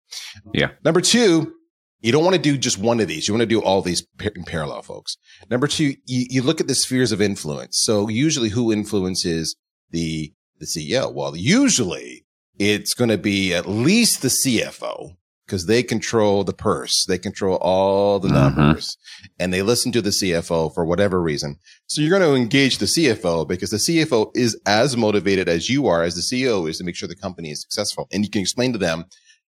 [0.54, 0.72] Yeah.
[0.84, 1.54] Number two,
[2.02, 3.28] you don't want to do just one of these.
[3.28, 4.06] You want to do all these
[4.36, 5.18] in parallel, folks.
[5.50, 7.80] Number two, you, you look at the spheres of influence.
[7.82, 9.56] So usually who influences
[9.92, 11.14] the the CEO?
[11.14, 12.26] Well, usually
[12.58, 15.16] it's going to be at least the CFO
[15.50, 17.06] because they control the purse.
[17.08, 18.56] They control all the mm-hmm.
[18.56, 18.96] numbers
[19.40, 21.58] and they listen to the CFO for whatever reason.
[21.88, 25.88] So you're going to engage the CFO because the CFO is as motivated as you
[25.88, 28.08] are as the CEO is to make sure the company is successful.
[28.12, 29.06] And you can explain to them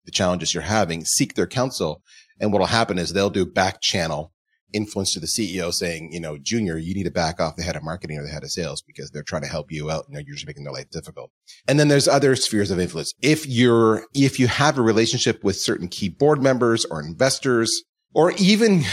[0.05, 2.01] the challenges you're having, seek their counsel.
[2.39, 4.31] And what'll happen is they'll do back channel
[4.73, 7.75] influence to the CEO saying, you know, Junior, you need to back off the head
[7.75, 10.09] of marketing or the head of sales because they're trying to help you out.
[10.09, 11.31] Know, you're just making their life difficult.
[11.67, 13.13] And then there's other spheres of influence.
[13.21, 18.31] If you're, if you have a relationship with certain key board members or investors, or
[18.39, 18.83] even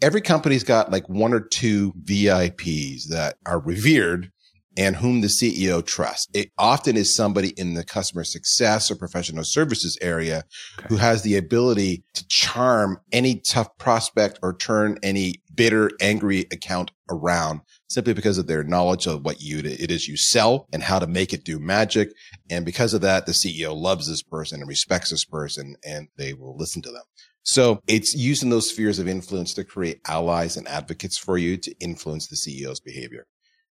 [0.00, 4.30] every company's got like one or two VIPs that are revered
[4.76, 6.28] and whom the CEO trusts.
[6.32, 10.44] It often is somebody in the customer success or professional services area
[10.78, 10.88] okay.
[10.88, 16.90] who has the ability to charm any tough prospect or turn any bitter, angry account
[17.10, 20.98] around simply because of their knowledge of what you it is you sell and how
[20.98, 22.12] to make it do magic.
[22.48, 26.32] And because of that, the CEO loves this person and respects this person and they
[26.32, 27.02] will listen to them.
[27.42, 31.74] So it's using those spheres of influence to create allies and advocates for you to
[31.80, 33.26] influence the CEO's behavior.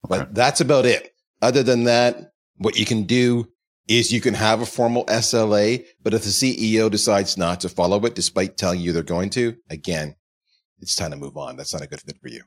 [0.05, 0.19] Okay.
[0.19, 1.13] But that's about it.
[1.41, 3.47] Other than that, what you can do
[3.87, 8.03] is you can have a formal SLA, but if the CEO decides not to follow
[8.05, 10.15] it, despite telling you they're going to, again,
[10.79, 11.55] it's time to move on.
[11.55, 12.43] That's not a good fit for you.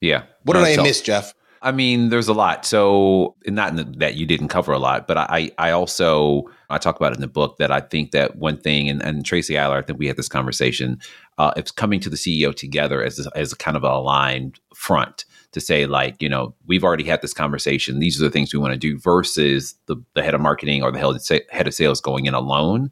[0.00, 0.24] Yeah.
[0.44, 1.34] What did I miss, Jeff?
[1.62, 2.64] I mean, there's a lot.
[2.64, 7.12] So, not that you didn't cover a lot, but I, I also I talk about
[7.12, 9.82] it in the book that I think that one thing, and, and Tracy Eiler, I
[9.82, 10.98] think we had this conversation.
[11.36, 14.58] Uh, it's coming to the CEO together as a, as a kind of a aligned
[14.74, 17.98] front to say like, you know, we've already had this conversation.
[17.98, 20.92] These are the things we want to do versus the, the head of marketing or
[20.92, 22.90] the head of sales going in alone.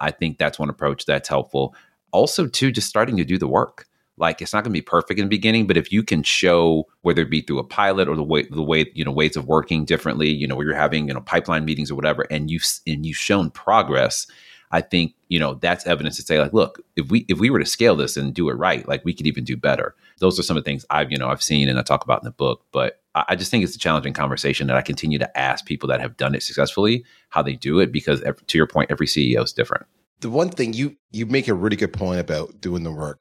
[0.00, 1.74] I think that's one approach that's helpful.
[2.12, 3.86] Also, too, just starting to do the work
[4.18, 6.84] like it's not going to be perfect in the beginning but if you can show
[7.02, 9.46] whether it be through a pilot or the way the way you know ways of
[9.46, 12.64] working differently you know where you're having you know pipeline meetings or whatever and you've
[12.86, 14.26] and you've shown progress
[14.70, 17.58] i think you know that's evidence to say like look if we if we were
[17.58, 20.42] to scale this and do it right like we could even do better those are
[20.42, 22.30] some of the things i've you know i've seen and i talk about in the
[22.30, 25.88] book but I, just think it's a challenging conversation that i continue to ask people
[25.88, 29.42] that have done it successfully how they do it because to your point every ceo
[29.42, 29.86] is different
[30.20, 33.20] the one thing you you make a really good point about doing the work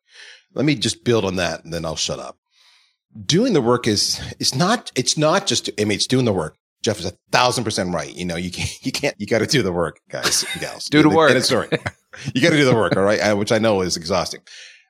[0.56, 2.38] let me just build on that and then I'll shut up.
[3.26, 6.58] Doing the work is, it's not, it's not just, I mean, it's doing the work.
[6.86, 8.14] Jeff is a thousand percent right.
[8.14, 10.86] You know, you can't, you can't, you got to do the work, guys gals.
[10.86, 11.36] do the work.
[11.44, 11.68] Sorry.
[12.36, 12.96] you got to do the work.
[12.96, 13.34] All right.
[13.34, 14.42] Which I know is exhausting,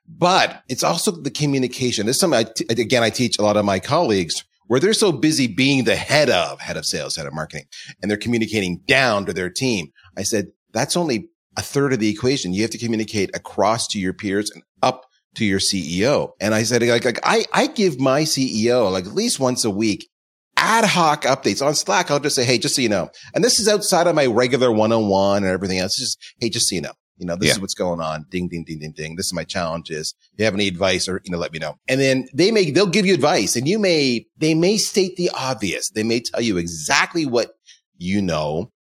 [0.05, 2.05] but it's also the communication.
[2.05, 4.93] This is something I t- again, I teach a lot of my colleagues where they're
[4.93, 7.65] so busy being the head of, head of sales, head of marketing,
[8.01, 9.93] and they're communicating down to their team.
[10.17, 12.53] I said, that's only a third of the equation.
[12.53, 15.05] You have to communicate across to your peers and up
[15.35, 16.31] to your CEO.
[16.41, 19.69] And I said, like, like I, I give my CEO like at least once a
[19.69, 20.09] week
[20.57, 22.11] ad hoc updates on Slack.
[22.11, 24.71] I'll just say, Hey, just so you know, and this is outside of my regular
[24.71, 25.99] one on one and everything else.
[25.99, 27.53] It's just, Hey, just so you know, you know, this yeah.
[27.53, 28.25] is what's going on.
[28.29, 29.15] Ding, ding, ding, ding, ding.
[29.15, 30.13] This is my challenges.
[30.33, 31.75] If you have any advice or, you know, let me know.
[31.87, 35.29] And then they may, they'll give you advice and you may, they may state the
[35.33, 35.89] obvious.
[35.89, 37.51] They may tell you exactly what
[37.97, 38.71] you know,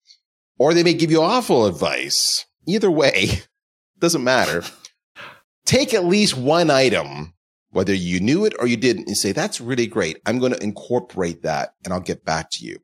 [0.58, 2.46] or they may give you awful advice.
[2.66, 3.42] Either way,
[3.98, 4.62] doesn't matter
[5.64, 7.33] take at least one item,
[7.74, 10.18] whether you knew it or you didn't, and say, that's really great.
[10.24, 12.78] I'm going to incorporate that and I'll get back to you.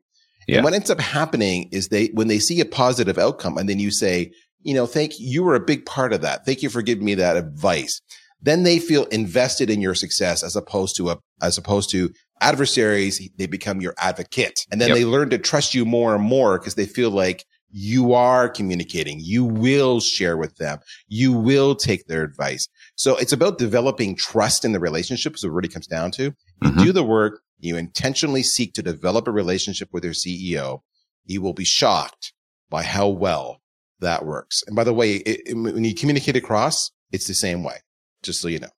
[0.47, 0.57] Yeah.
[0.57, 3.79] And what ends up happening is they, when they see a positive outcome and then
[3.79, 6.45] you say, you know, thank you, you were a big part of that.
[6.45, 8.01] Thank you for giving me that advice.
[8.41, 13.21] Then they feel invested in your success as opposed to a, as opposed to adversaries.
[13.37, 14.97] They become your advocate and then yep.
[14.97, 19.19] they learn to trust you more and more because they feel like you are communicating.
[19.21, 20.79] You will share with them.
[21.07, 22.67] You will take their advice.
[23.01, 26.23] So it's about developing trust in the relationship is what it really comes down to.
[26.25, 26.83] You mm-hmm.
[26.83, 27.41] do the work.
[27.59, 30.81] You intentionally seek to develop a relationship with your CEO.
[31.25, 32.33] You will be shocked
[32.69, 33.59] by how well
[34.01, 34.61] that works.
[34.67, 37.77] And by the way, it, it, when you communicate across, it's the same way,
[38.21, 38.69] just so you know.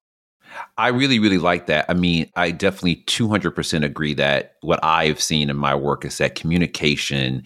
[0.77, 1.85] I really, really like that.
[1.89, 6.35] I mean, I definitely 200% agree that what I've seen in my work is that
[6.35, 7.43] communication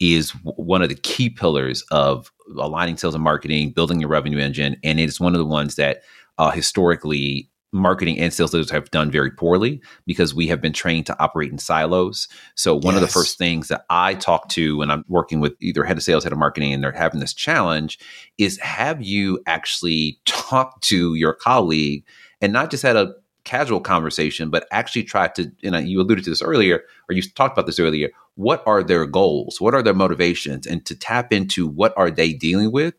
[0.00, 4.76] is one of the key pillars of aligning sales and marketing, building your revenue engine,
[4.82, 6.02] and it's one of the ones that
[6.38, 11.06] uh, historically marketing and sales leaders have done very poorly because we have been trained
[11.06, 12.28] to operate in silos.
[12.54, 12.96] So one yes.
[12.96, 16.04] of the first things that I talk to when I'm working with either head of
[16.04, 17.98] sales, head of marketing, and they're having this challenge
[18.38, 22.04] is have you actually talked to your colleague
[22.40, 26.30] and not just had a casual conversation, but actually try to, and you alluded to
[26.30, 29.94] this earlier, or you talked about this earlier, what are their goals what are their
[29.94, 32.94] motivations and to tap into what are they dealing with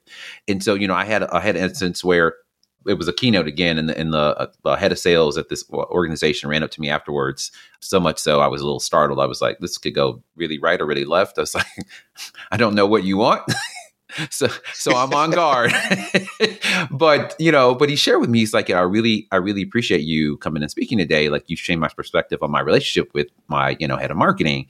[0.47, 2.35] and so you know i had i had an instance where
[2.87, 5.63] it was a keynote again and the, and the uh, head of sales at this
[5.71, 9.25] organization ran up to me afterwards so much so i was a little startled i
[9.25, 11.65] was like this could go really right or really left i was like
[12.51, 13.43] i don't know what you want
[14.29, 15.73] so so I'm on guard.
[16.91, 20.01] but you know, but he shared with me, he's like, I really, I really appreciate
[20.01, 21.29] you coming and speaking today.
[21.29, 24.67] Like you've changed my perspective on my relationship with my, you know, head of marketing.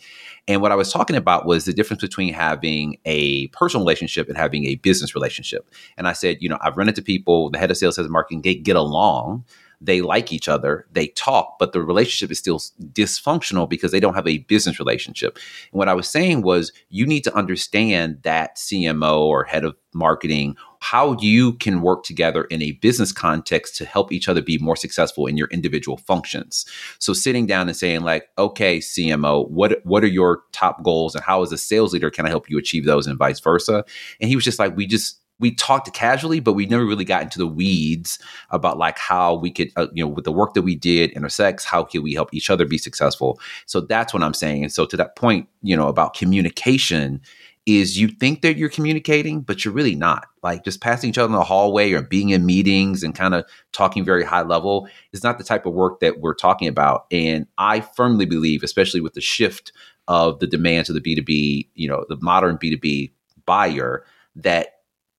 [0.48, 4.38] And what I was talking about was the difference between having a personal relationship and
[4.38, 5.70] having a business relationship.
[5.98, 8.44] And I said, you know, I've run into people, the head of sales, of marketing,
[8.44, 9.46] they get along
[9.82, 12.60] they like each other, they talk, but the relationship is still
[12.92, 15.38] dysfunctional because they don't have a business relationship.
[15.72, 19.76] And what I was saying was you need to understand that CMO or head of
[19.94, 20.56] marketing
[20.86, 24.76] how you can work together in a business context to help each other be more
[24.76, 26.64] successful in your individual functions.
[27.00, 31.24] So sitting down and saying like, okay, CMO, what what are your top goals and
[31.24, 33.84] how as a sales leader can I help you achieve those and vice versa?
[34.22, 37.24] And he was just like, we just we talked casually, but we never really got
[37.24, 38.20] into the weeds
[38.52, 41.66] about like how we could, uh, you know, with the work that we did intersects,
[41.66, 43.40] how can we help each other be successful?
[43.66, 44.64] So that's what I'm saying.
[44.64, 47.22] And so to that point, you know, about communication
[47.66, 50.28] is you think that you're communicating, but you're really not.
[50.44, 53.46] Like just passing each other in the hallway or being in meetings and kind of
[53.72, 57.06] talking very high level is not the type of work that we're talking about.
[57.12, 59.72] And I firmly believe, especially with the shift
[60.08, 63.12] of the demands of the B2B, you know, the modern B2B
[63.48, 64.68] buyer, that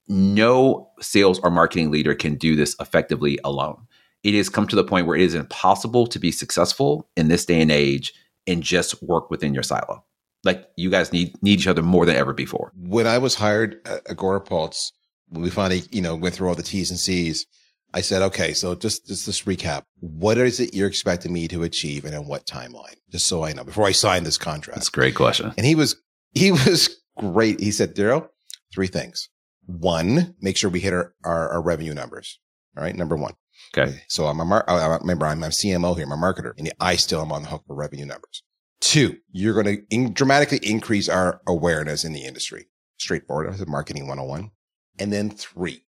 [0.07, 3.89] no sales or marketing leader can do this effectively alone.
[4.23, 7.45] It has come to the point where it is impossible to be successful in this
[7.45, 8.15] day and age
[8.47, 10.05] and just work within your silo.
[10.47, 12.73] Like you guys need need each other more than ever before.
[12.77, 14.93] When I was hired at Agorapulse,
[15.29, 17.47] when we finally, you know, went through all the T's and C's,
[17.93, 19.83] I said, okay, so just just this recap.
[20.01, 22.97] What is it you're expecting me to achieve and in what timeline?
[23.11, 24.77] Just so I know before I sign this contract.
[24.77, 25.53] That's a great question.
[25.57, 25.97] And he was
[26.33, 27.61] he was great.
[27.61, 28.29] He said, Darryl,
[28.73, 29.29] three things.
[29.67, 32.39] One, make sure we hit our, our, our revenue numbers.
[32.77, 32.95] All right.
[32.95, 33.35] Number one.
[33.77, 34.03] Okay.
[34.09, 36.97] So I'm a mar- I remember I'm a CMO here, I'm a marketer, and I
[36.97, 38.43] still am on the hook for revenue numbers.
[38.81, 42.67] Two, you're going to in- dramatically increase our awareness in the industry.
[42.99, 43.53] Straightforward.
[43.53, 44.51] That's marketing 101.
[44.99, 45.85] And then three,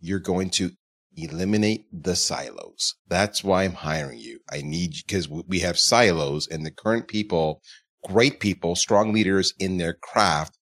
[0.00, 0.72] you're going to
[1.16, 2.94] eliminate the silos.
[3.08, 4.40] That's why I'm hiring you.
[4.50, 7.62] I need because we have silos and the current people,
[8.04, 10.56] great people, strong leaders in their craft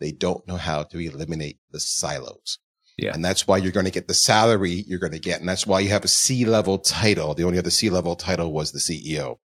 [0.00, 2.58] they don't know how to eliminate the silos.
[2.98, 3.12] Yeah.
[3.14, 5.40] And that's why you're going to get the salary you're going to get.
[5.40, 7.34] And that's why you have a C level title.
[7.34, 9.36] The only other C level title was the CEO.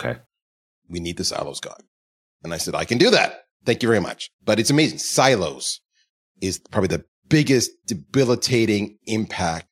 [0.00, 0.18] Okay.
[0.88, 1.84] We need the silos gone.
[2.42, 3.42] And I said, I can do that.
[3.64, 4.30] Thank you very much.
[4.44, 4.98] But it's amazing.
[4.98, 5.80] Silos
[6.40, 9.66] is probably the biggest debilitating impact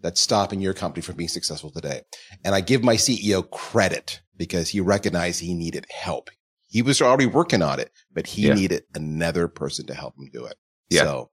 [0.00, 2.02] that's stopping your company from being successful today.
[2.44, 6.30] And I give my CEO credit because he recognized he needed help.
[6.66, 8.54] He was already working on it, but he yeah.
[8.54, 10.56] needed another person to help him do it.
[10.90, 11.04] Yeah.
[11.04, 11.30] So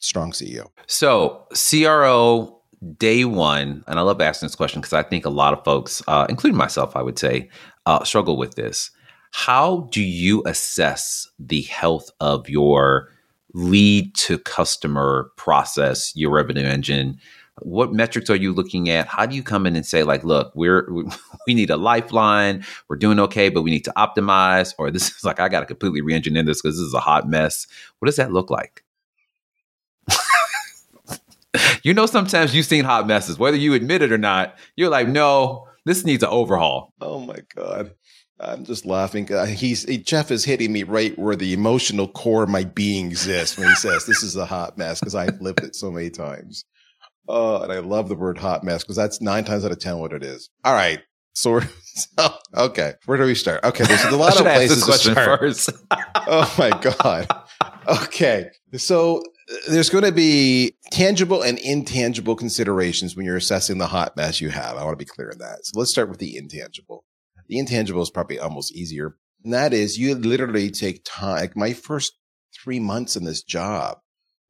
[0.00, 0.68] strong CEO.
[0.86, 2.62] So CRO
[2.96, 6.02] day one, and I love asking this question because I think a lot of folks,
[6.08, 7.50] uh, including myself, I would say,
[7.90, 8.92] uh, struggle with this.
[9.32, 13.08] How do you assess the health of your
[13.52, 17.18] lead to customer process, your revenue engine?
[17.62, 20.50] what metrics are you looking at how do you come in and say like look
[20.54, 20.88] we're
[21.46, 25.24] we need a lifeline we're doing okay but we need to optimize or this is
[25.24, 27.66] like i got to completely re-engineer this because this is a hot mess
[27.98, 28.82] what does that look like
[31.82, 35.06] you know sometimes you've seen hot messes whether you admit it or not you're like
[35.06, 37.92] no this needs an overhaul oh my god
[38.42, 39.30] I'm just laughing.
[39.30, 43.08] Uh, he's he, Jeff is hitting me right where the emotional core of my being
[43.08, 46.08] exists when he says this is a hot mess because I've lived it so many
[46.08, 46.64] times.
[47.28, 49.98] Oh, and I love the word hot mess because that's nine times out of 10
[49.98, 50.48] what it is.
[50.64, 51.00] All right.
[51.34, 52.94] So, so okay.
[53.06, 53.62] Where do we start?
[53.62, 53.84] Okay.
[53.84, 55.40] There's a lot of places to start.
[55.40, 55.70] First.
[56.14, 57.26] oh my God.
[57.86, 58.46] Okay.
[58.76, 59.22] So
[59.68, 64.50] there's going to be tangible and intangible considerations when you're assessing the hot mess you
[64.50, 64.76] have.
[64.76, 65.58] I want to be clear on that.
[65.64, 67.04] So let's start with the intangible.
[67.48, 69.16] The intangible is probably almost easier.
[69.44, 71.40] And that is you literally take time.
[71.40, 72.12] Like my first
[72.62, 73.98] three months in this job,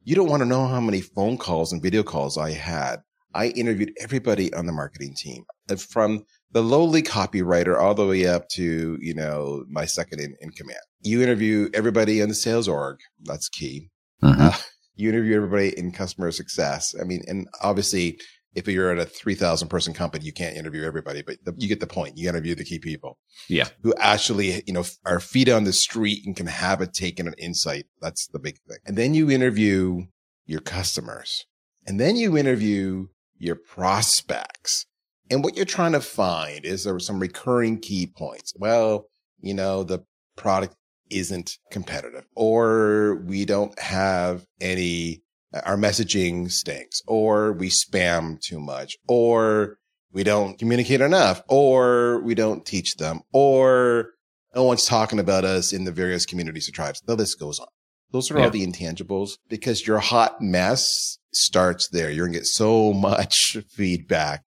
[0.02, 2.96] you don't want to know how many phone calls and video calls I had.
[3.32, 8.26] I interviewed everybody on the marketing team uh, from the lowly copywriter all the way
[8.26, 10.80] up to, you know, my second in, in command.
[11.02, 12.98] You interview everybody in the sales org.
[13.22, 13.90] That's key.
[14.22, 14.40] Mm-hmm.
[14.40, 14.56] Uh,
[15.00, 16.94] you interview everybody in customer success.
[17.00, 18.18] I mean, and obviously
[18.54, 21.80] if you're at a 3000 person company, you can't interview everybody, but the, you get
[21.80, 22.18] the point.
[22.18, 23.18] You interview the key people.
[23.48, 23.68] Yeah.
[23.82, 27.28] Who actually, you know, are feet on the street and can have a take and
[27.28, 27.86] an insight.
[28.00, 28.78] That's the big thing.
[28.84, 30.06] And then you interview
[30.46, 31.46] your customers
[31.86, 33.06] and then you interview
[33.38, 34.86] your prospects.
[35.30, 38.52] And what you're trying to find is there some recurring key points.
[38.56, 39.06] Well,
[39.40, 40.00] you know, the
[40.36, 40.74] product
[41.10, 45.22] isn't competitive or we don't have any
[45.64, 49.78] our messaging stinks or we spam too much or
[50.12, 54.10] we don't communicate enough or we don't teach them or
[54.54, 57.00] no one's talking about us in the various communities or tribes.
[57.06, 57.68] The list goes on.
[58.12, 58.44] Those are yeah.
[58.44, 62.10] all the intangibles because your hot mess starts there.
[62.10, 64.44] You're going to get so much feedback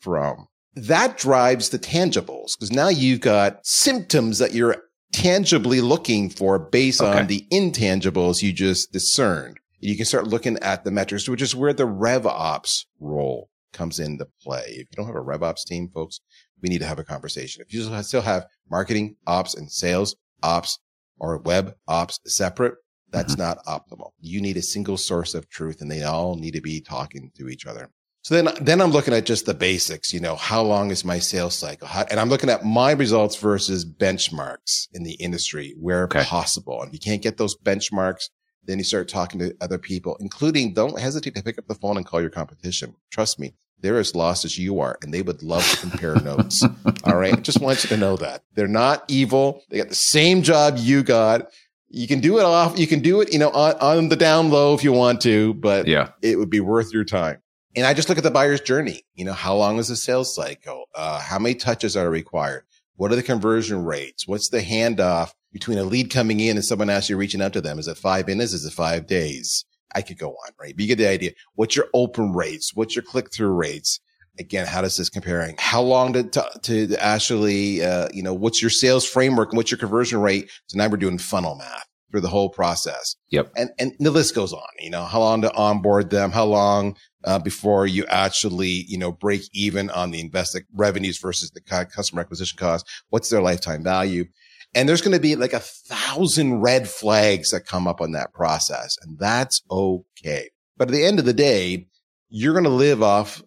[0.00, 4.76] from that drives the tangibles because now you've got symptoms that you're
[5.12, 7.20] tangibly looking for based okay.
[7.20, 11.56] on the intangibles you just discerned you can start looking at the metrics, which is
[11.56, 14.64] where the rev ops role comes into play.
[14.68, 16.20] If you don't have a rev ops team, folks,
[16.62, 17.64] we need to have a conversation.
[17.66, 20.78] If you still have marketing ops and sales ops
[21.18, 22.76] or web ops separate,
[23.10, 23.42] That's mm-hmm.
[23.42, 24.12] not optimal.
[24.20, 27.48] You need a single source of truth and they all need to be talking to
[27.48, 27.90] each other.
[28.22, 31.18] So then, then I'm looking at just the basics, you know, how long is my
[31.18, 31.88] sales cycle?
[31.88, 36.22] How, and I'm looking at my results versus benchmarks in the industry where okay.
[36.22, 36.80] possible.
[36.80, 38.28] And if you can't get those benchmarks,
[38.64, 41.96] then you start talking to other people, including don't hesitate to pick up the phone
[41.96, 42.94] and call your competition.
[43.10, 46.62] Trust me, they're as lost as you are and they would love to compare notes.
[47.04, 47.42] All right.
[47.42, 49.62] Just want you to know that they're not evil.
[49.68, 51.50] They got the same job you got.
[51.88, 52.78] You can do it off.
[52.78, 55.54] You can do it, you know, on, on the down low if you want to,
[55.54, 57.41] but yeah, it would be worth your time.
[57.74, 59.02] And I just look at the buyer's journey.
[59.14, 60.84] You know, how long is the sales cycle?
[60.94, 62.64] Uh, how many touches are required?
[62.96, 64.28] What are the conversion rates?
[64.28, 67.78] What's the handoff between a lead coming in and someone actually reaching out to them?
[67.78, 68.52] Is it five minutes?
[68.52, 69.64] Is it five days?
[69.94, 70.74] I could go on, right?
[70.74, 71.32] But you get the idea.
[71.54, 72.72] What's your open rates?
[72.74, 74.00] What's your click through rates?
[74.38, 75.56] Again, how does this comparing?
[75.58, 79.70] How long to, to, to actually, uh, you know, what's your sales framework and what's
[79.70, 80.50] your conversion rate?
[80.66, 83.16] So now we're doing funnel math through the whole process.
[83.30, 83.52] Yep.
[83.56, 86.30] And, and the list goes on, you know, how long to onboard them?
[86.30, 91.50] How long, uh, before you actually, you know, break even on the invested revenues versus
[91.50, 92.88] the customer acquisition cost?
[93.10, 94.26] What's their lifetime value?
[94.74, 98.32] And there's going to be like a thousand red flags that come up on that
[98.32, 98.96] process.
[99.02, 100.50] And that's okay.
[100.76, 101.86] But at the end of the day,
[102.30, 103.42] you're going to live off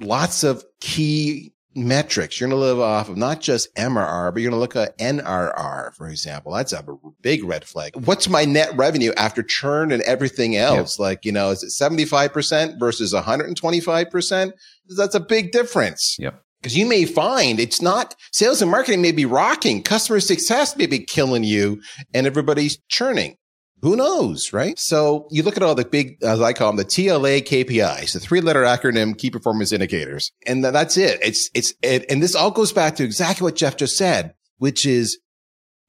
[0.00, 2.40] lots of key metrics.
[2.40, 4.98] You're going to live off of not just MRR, but you're going to look at
[4.98, 6.52] NRR, for example.
[6.52, 6.84] That's a
[7.22, 7.92] big red flag.
[7.94, 10.98] What's my net revenue after churn and everything else?
[10.98, 14.52] Like, you know, is it 75% versus 125%?
[14.96, 16.16] That's a big difference.
[16.18, 16.42] Yep.
[16.60, 20.86] Because you may find it's not sales and marketing may be rocking, customer success may
[20.86, 21.80] be killing you,
[22.12, 23.36] and everybody's churning.
[23.82, 24.78] Who knows, right?
[24.78, 28.20] So you look at all the big, as I call them, the TLA KPIs, the
[28.20, 30.32] three letter acronym, key performance indicators.
[30.46, 31.18] And that's it.
[31.22, 34.84] It's, it's, it, and this all goes back to exactly what Jeff just said, which
[34.84, 35.18] is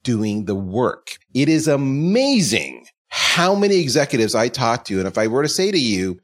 [0.04, 1.08] doing the work.
[1.34, 5.00] It is amazing how many executives I talk to.
[5.00, 6.20] And if I were to say to you,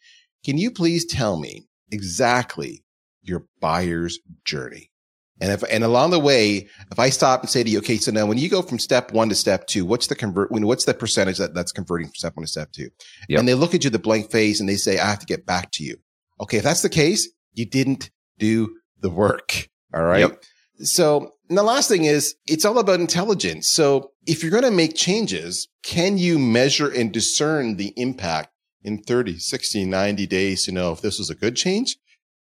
[0.45, 2.83] can you please tell me exactly
[3.27, 4.89] your buyer's journey.
[5.39, 8.11] And if, and along the way, if I stop and say to you, okay, so
[8.11, 10.93] now when you go from step one to step two, what's the convert, what's the
[10.93, 12.89] percentage that that's converting from step one to step two?
[13.29, 13.39] Yep.
[13.39, 15.45] And they look at you the blank face and they say, I have to get
[15.45, 15.97] back to you.
[16.41, 16.57] Okay.
[16.57, 18.09] If that's the case, you didn't
[18.39, 19.69] do the work.
[19.93, 20.21] All right.
[20.21, 20.43] Yep.
[20.79, 23.69] So the last thing is it's all about intelligence.
[23.69, 28.49] So if you're going to make changes, can you measure and discern the impact
[28.83, 31.97] in 30, 60, 90 days to know if this was a good change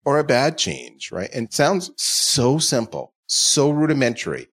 [0.05, 1.31] or a bad change, right?
[1.33, 4.49] And it sounds so simple, so rudimentary,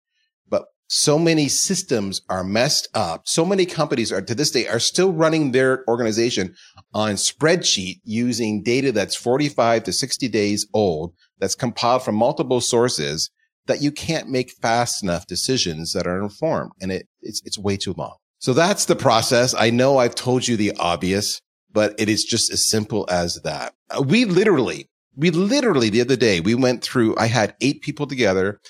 [0.49, 3.23] but so many systems are messed up.
[3.27, 6.55] So many companies are to this day are still running their organization
[6.93, 13.31] on spreadsheet using data that's 45 to 60 days old, that's compiled from multiple sources
[13.67, 16.73] that you can't make fast enough decisions that are informed.
[16.81, 18.17] And it, it's, it's way too long.
[18.39, 19.55] So that's the process.
[19.55, 21.41] I know I've told you the obvious,
[21.71, 23.75] but it is just as simple as that.
[23.91, 24.89] Uh, we literally
[25.19, 27.17] we literally the other day we went through.
[27.19, 28.61] I had eight people together.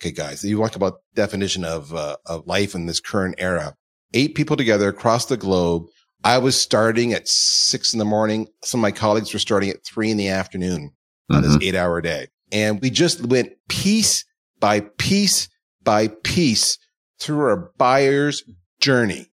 [0.00, 3.74] Okay, guys, you talk about definition of uh, of life in this current era.
[4.12, 5.86] Eight people together across the globe.
[6.24, 8.48] I was starting at six in the morning.
[8.64, 11.36] Some of my colleagues were starting at three in the afternoon mm-hmm.
[11.36, 11.62] on this mm-hmm.
[11.62, 12.28] eight hour day.
[12.50, 14.24] And we just went piece
[14.58, 15.48] by piece
[15.82, 16.78] by piece
[17.20, 18.42] through our buyer's
[18.80, 19.30] journey.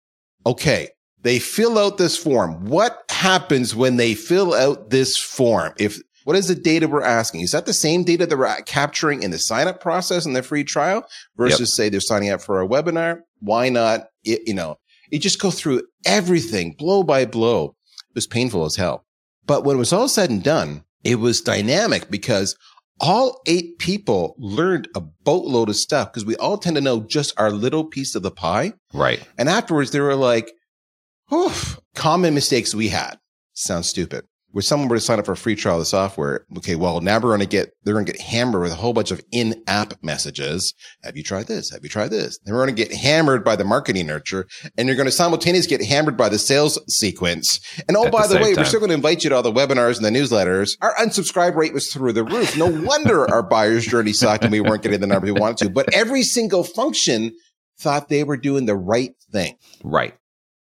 [0.45, 0.89] Okay.
[1.21, 2.65] They fill out this form.
[2.67, 5.75] What happens when they fill out this form?
[5.79, 7.41] If what is the data we're asking?
[7.41, 10.43] Is that the same data that we're capturing in the sign up process and the
[10.43, 11.07] free trial
[11.37, 11.69] versus yep.
[11.69, 13.21] say they're signing up for a webinar?
[13.41, 14.09] Why not?
[14.25, 14.79] It, you know,
[15.11, 17.77] you just go through everything blow by blow.
[18.11, 19.05] It was painful as hell.
[19.47, 22.57] But when it was all said and done, it was dynamic because
[23.01, 27.33] all eight people learned a boatload of stuff because we all tend to know just
[27.39, 28.75] our little piece of the pie.
[28.93, 29.27] Right.
[29.39, 30.53] And afterwards they were like,
[31.31, 33.19] oh, common mistakes we had.
[33.55, 36.47] Sounds stupid where someone were to sign up for a free trial of the software,
[36.57, 38.95] okay, well, now we're going to get, they're going to get hammered with a whole
[38.95, 40.75] bunch of in-app messages.
[41.05, 41.71] Have you tried this?
[41.71, 42.39] Have you tried this?
[42.45, 44.47] Then we're going to get hammered by the marketing nurture
[44.77, 47.61] and you're going to simultaneously get hammered by the sales sequence.
[47.89, 48.63] And oh, At by the, the way, time.
[48.63, 50.71] we're still going to invite you to all the webinars and the newsletters.
[50.81, 52.57] Our unsubscribe rate was through the roof.
[52.57, 55.71] No wonder our buyer's journey sucked and we weren't getting the number we wanted to,
[55.71, 57.33] but every single function
[57.79, 59.57] thought they were doing the right thing.
[59.85, 60.15] Right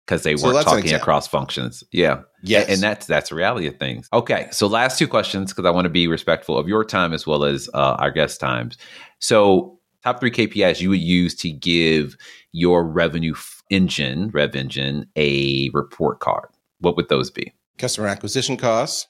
[0.09, 1.85] because they weren't talking across functions.
[1.93, 2.23] Yeah.
[2.43, 2.69] Yes.
[2.69, 4.09] And that's that's the reality of things.
[4.13, 4.49] Okay.
[4.53, 7.45] So last two questions because I want to be respectful of your time as well
[7.45, 8.77] as uh, our guest times.
[9.19, 12.17] So top three KPIs you would use to give
[12.53, 16.49] your revenue f- engine, Rev Engine, a report card.
[16.81, 17.53] What would those be?
[17.77, 19.09] Customer acquisition costs,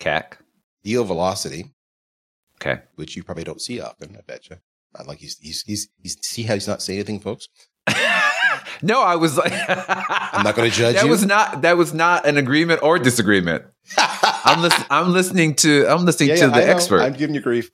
[0.00, 0.34] CAC,
[0.84, 1.72] deal velocity,
[2.56, 4.16] okay, which you probably don't see often.
[4.16, 4.56] I bet you.
[5.06, 7.48] Like he's he's he's, he's see how he's not saying anything, folks.
[8.82, 11.10] No, I was like, I'm not going to judge that you.
[11.10, 13.64] was not that was not an agreement or disagreement.
[13.98, 14.86] I'm listening.
[14.90, 17.00] I'm listening to I'm listening Yeah, to yeah, the expert.
[17.02, 17.70] I'm giving you grief.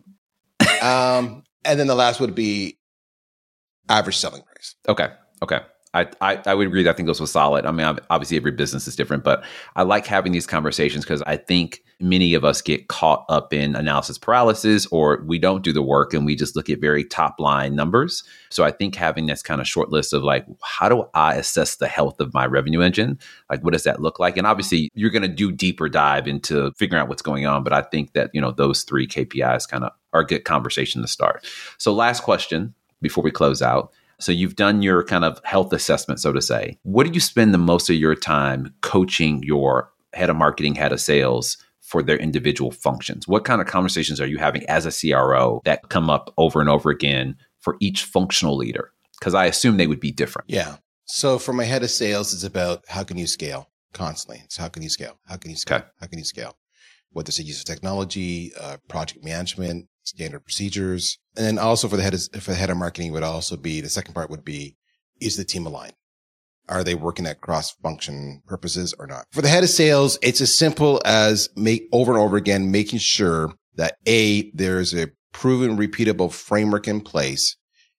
[0.83, 2.79] um, and then the last would be
[3.89, 4.75] average selling price.
[4.89, 5.09] Okay.
[5.43, 5.61] Okay.
[5.95, 6.83] I, I, I would agree.
[6.83, 7.67] That I think this was solid.
[7.67, 9.45] I mean, obviously, every business is different, but
[9.77, 13.77] I like having these conversations because I think many of us get caught up in
[13.77, 17.39] analysis paralysis or we don't do the work and we just look at very top
[17.39, 18.25] line numbers.
[18.51, 21.77] So I think having this kind of short list of like, how do I assess
[21.77, 23.19] the health of my revenue engine?
[23.51, 24.37] Like, what does that look like?
[24.37, 27.63] And obviously, you're going to do deeper dive into figuring out what's going on.
[27.63, 31.03] But I think that, you know, those three KPIs kind of are a good conversation
[31.03, 31.47] to start.
[31.79, 33.93] So, last question before we close out.
[34.23, 36.79] So you've done your kind of health assessment, so to say.
[36.83, 40.93] What do you spend the most of your time coaching your head of marketing, head
[40.93, 43.27] of sales for their individual functions?
[43.27, 46.69] What kind of conversations are you having as a CRO that come up over and
[46.69, 48.93] over again for each functional leader?
[49.19, 50.49] Because I assume they would be different.
[50.49, 50.77] Yeah.
[51.05, 54.43] So for my head of sales, it's about how can you scale constantly.
[54.45, 55.19] It's how can you scale?
[55.27, 55.79] How can you scale?
[55.79, 55.87] Okay.
[56.01, 56.57] How can you scale?
[57.11, 61.97] Whether it's a use of technology, uh, project management, standard procedures, and then also for
[61.97, 64.45] the head of, for the head of marketing would also be the second part would
[64.45, 64.77] be
[65.21, 65.95] is the team aligned?
[66.69, 69.27] Are they working at cross function purposes or not?
[69.33, 73.01] For the head of sales, it's as simple as make over and over again, making
[73.01, 77.57] sure that A, there's a proven repeatable framework in place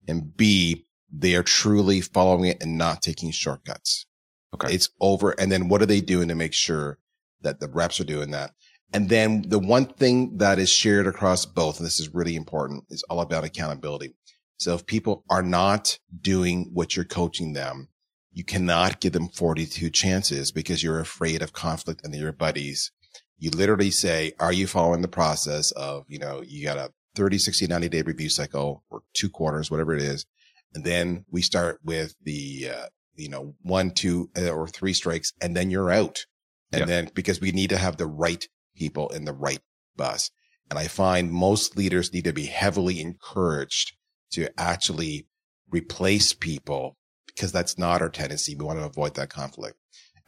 [0.08, 4.06] and B, they are truly following it and not taking shortcuts.
[4.54, 4.74] Okay.
[4.74, 5.32] It's over.
[5.32, 7.00] And then what are they doing to make sure
[7.42, 8.52] that the reps are doing that?
[8.94, 12.86] And then the one thing that is shared across both, and this is really important,
[12.90, 14.14] is all about accountability.
[14.58, 17.90] So if people are not doing what you're coaching them,
[18.32, 22.92] you cannot give them 42 chances because you're afraid of conflict and your buddies.
[23.38, 27.38] You literally say, are you following the process of, you know, you got a 30,
[27.38, 30.26] 60, 90 day review cycle or two quarters, whatever it is.
[30.74, 32.86] And then we start with the, uh,
[33.16, 36.26] you know, one, two, uh, or three strikes, and then you're out.
[36.72, 36.86] And Yeah.
[36.86, 39.62] then because we need to have the right people in the right
[39.96, 40.30] bus.
[40.70, 43.94] And I find most leaders need to be heavily encouraged
[44.32, 45.28] to actually
[45.70, 46.98] replace people
[47.28, 48.56] because that's not our tendency.
[48.56, 49.78] We want to avoid that conflict.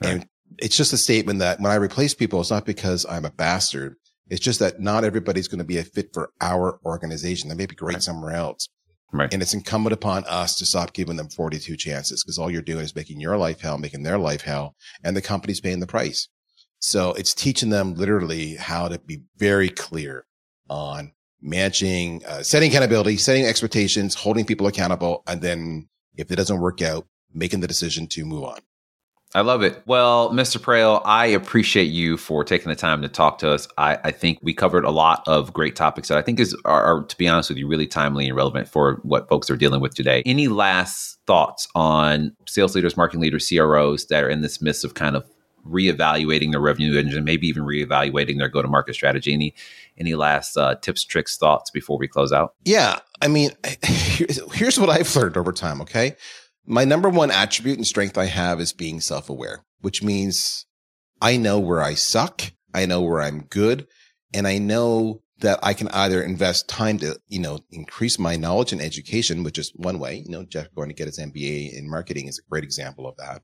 [0.01, 0.11] Right.
[0.11, 0.27] And
[0.57, 3.95] it's just a statement that when I replace people, it's not because I'm a bastard.
[4.27, 7.49] It's just that not everybody's going to be a fit for our organization.
[7.49, 8.03] They may be great Right.
[8.03, 8.69] somewhere else.
[9.13, 9.31] Right.
[9.31, 12.83] And it's incumbent upon us to stop giving them 42 chances because all you're doing
[12.83, 16.27] is making your life hell, making their life hell, and the company's paying the price.
[16.79, 20.25] So it's teaching them literally how to be very clear
[20.69, 25.23] on managing, uh, setting accountability, setting expectations, holding people accountable.
[25.27, 28.59] And then if it doesn't work out, making the decision to move on.
[29.35, 29.83] I love it.
[29.85, 30.61] Well, Mr.
[30.61, 33.67] Praill, I appreciate you for taking the time to talk to us.
[33.77, 36.83] I, I think we covered a lot of great topics that I think is are,
[36.83, 39.81] are, to be honest with you, really timely and relevant for what folks are dealing
[39.81, 40.23] with today.
[40.25, 44.93] Any last thoughts on sales leaders, marketing leaders, CROs that are in this midst of
[44.93, 45.29] kind of
[45.65, 49.33] reevaluating their revenue engine, maybe even reevaluating their go-to-market strategy?
[49.33, 49.53] Any
[49.97, 52.53] any last uh, tips, tricks, thoughts before we close out?
[52.63, 52.99] Yeah.
[53.21, 53.51] I mean,
[53.83, 55.81] here's, what I've learned over time.
[55.81, 56.15] Okay.
[56.65, 60.65] My number one attribute and strength I have is being self aware, which means
[61.21, 62.41] I know where I suck.
[62.73, 63.87] I know where I'm good.
[64.33, 68.71] And I know that I can either invest time to, you know, increase my knowledge
[68.71, 71.89] and education, which is one way, you know, Jeff going to get his MBA in
[71.89, 73.41] marketing is a great example of that.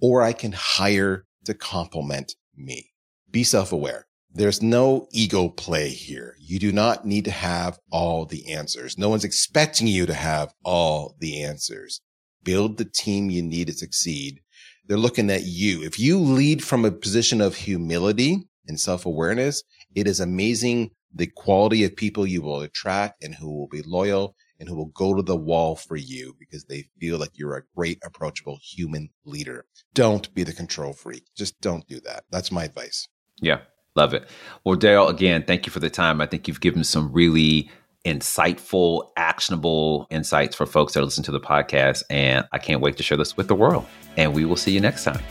[0.00, 2.90] Or I can hire to compliment me.
[3.30, 4.06] Be self aware.
[4.32, 6.36] There's no ego play here.
[6.38, 8.98] You do not need to have all the answers.
[8.98, 12.02] No one's expecting you to have all the answers.
[12.44, 14.40] Build the team you need to succeed.
[14.86, 15.82] They're looking at you.
[15.82, 19.62] If you lead from a position of humility and self awareness,
[19.94, 24.34] it is amazing the quality of people you will attract and who will be loyal
[24.58, 27.62] and who will go to the wall for you because they feel like you're a
[27.74, 29.66] great, approachable human leader.
[29.94, 31.24] Don't be the control freak.
[31.36, 32.24] Just don't do that.
[32.30, 33.08] That's my advice.
[33.40, 33.60] Yeah,
[33.94, 34.28] love it.
[34.64, 36.20] Well, Darryl, again, thank you for the time.
[36.20, 37.70] I think you've given some really
[38.06, 42.04] insightful, actionable insights for folks that listen to the podcast.
[42.08, 43.84] And I can't wait to share this with the world.
[44.16, 45.22] And we will see you next time.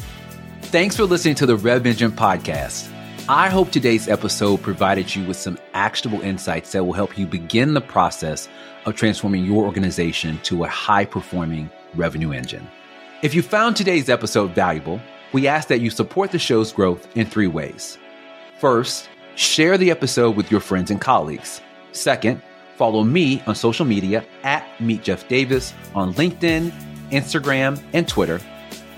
[0.62, 2.92] Thanks for listening to the Rev Engine podcast.
[3.28, 7.74] I hope today's episode provided you with some actionable insights that will help you begin
[7.74, 8.48] the process
[8.86, 12.68] of transforming your organization to a high performing revenue engine.
[13.24, 15.02] If you found today's episode valuable,
[15.34, 17.98] we ask that you support the show's growth in three ways.
[18.60, 21.62] First, share the episode with your friends and colleagues.
[21.94, 22.44] Second,
[22.76, 26.72] follow me on social media at Meet Jeff Davis on LinkedIn,
[27.10, 28.40] Instagram, and Twitter.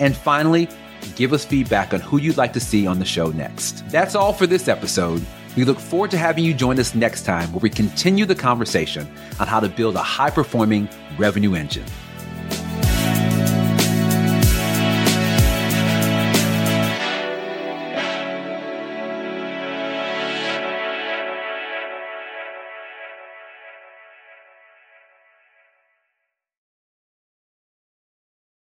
[0.00, 0.68] And finally,
[1.16, 3.88] give us feedback on who you'd like to see on the show next.
[3.88, 5.24] That's all for this episode.
[5.56, 9.08] We look forward to having you join us next time where we continue the conversation
[9.40, 10.88] on how to build a high performing
[11.18, 11.86] revenue engine.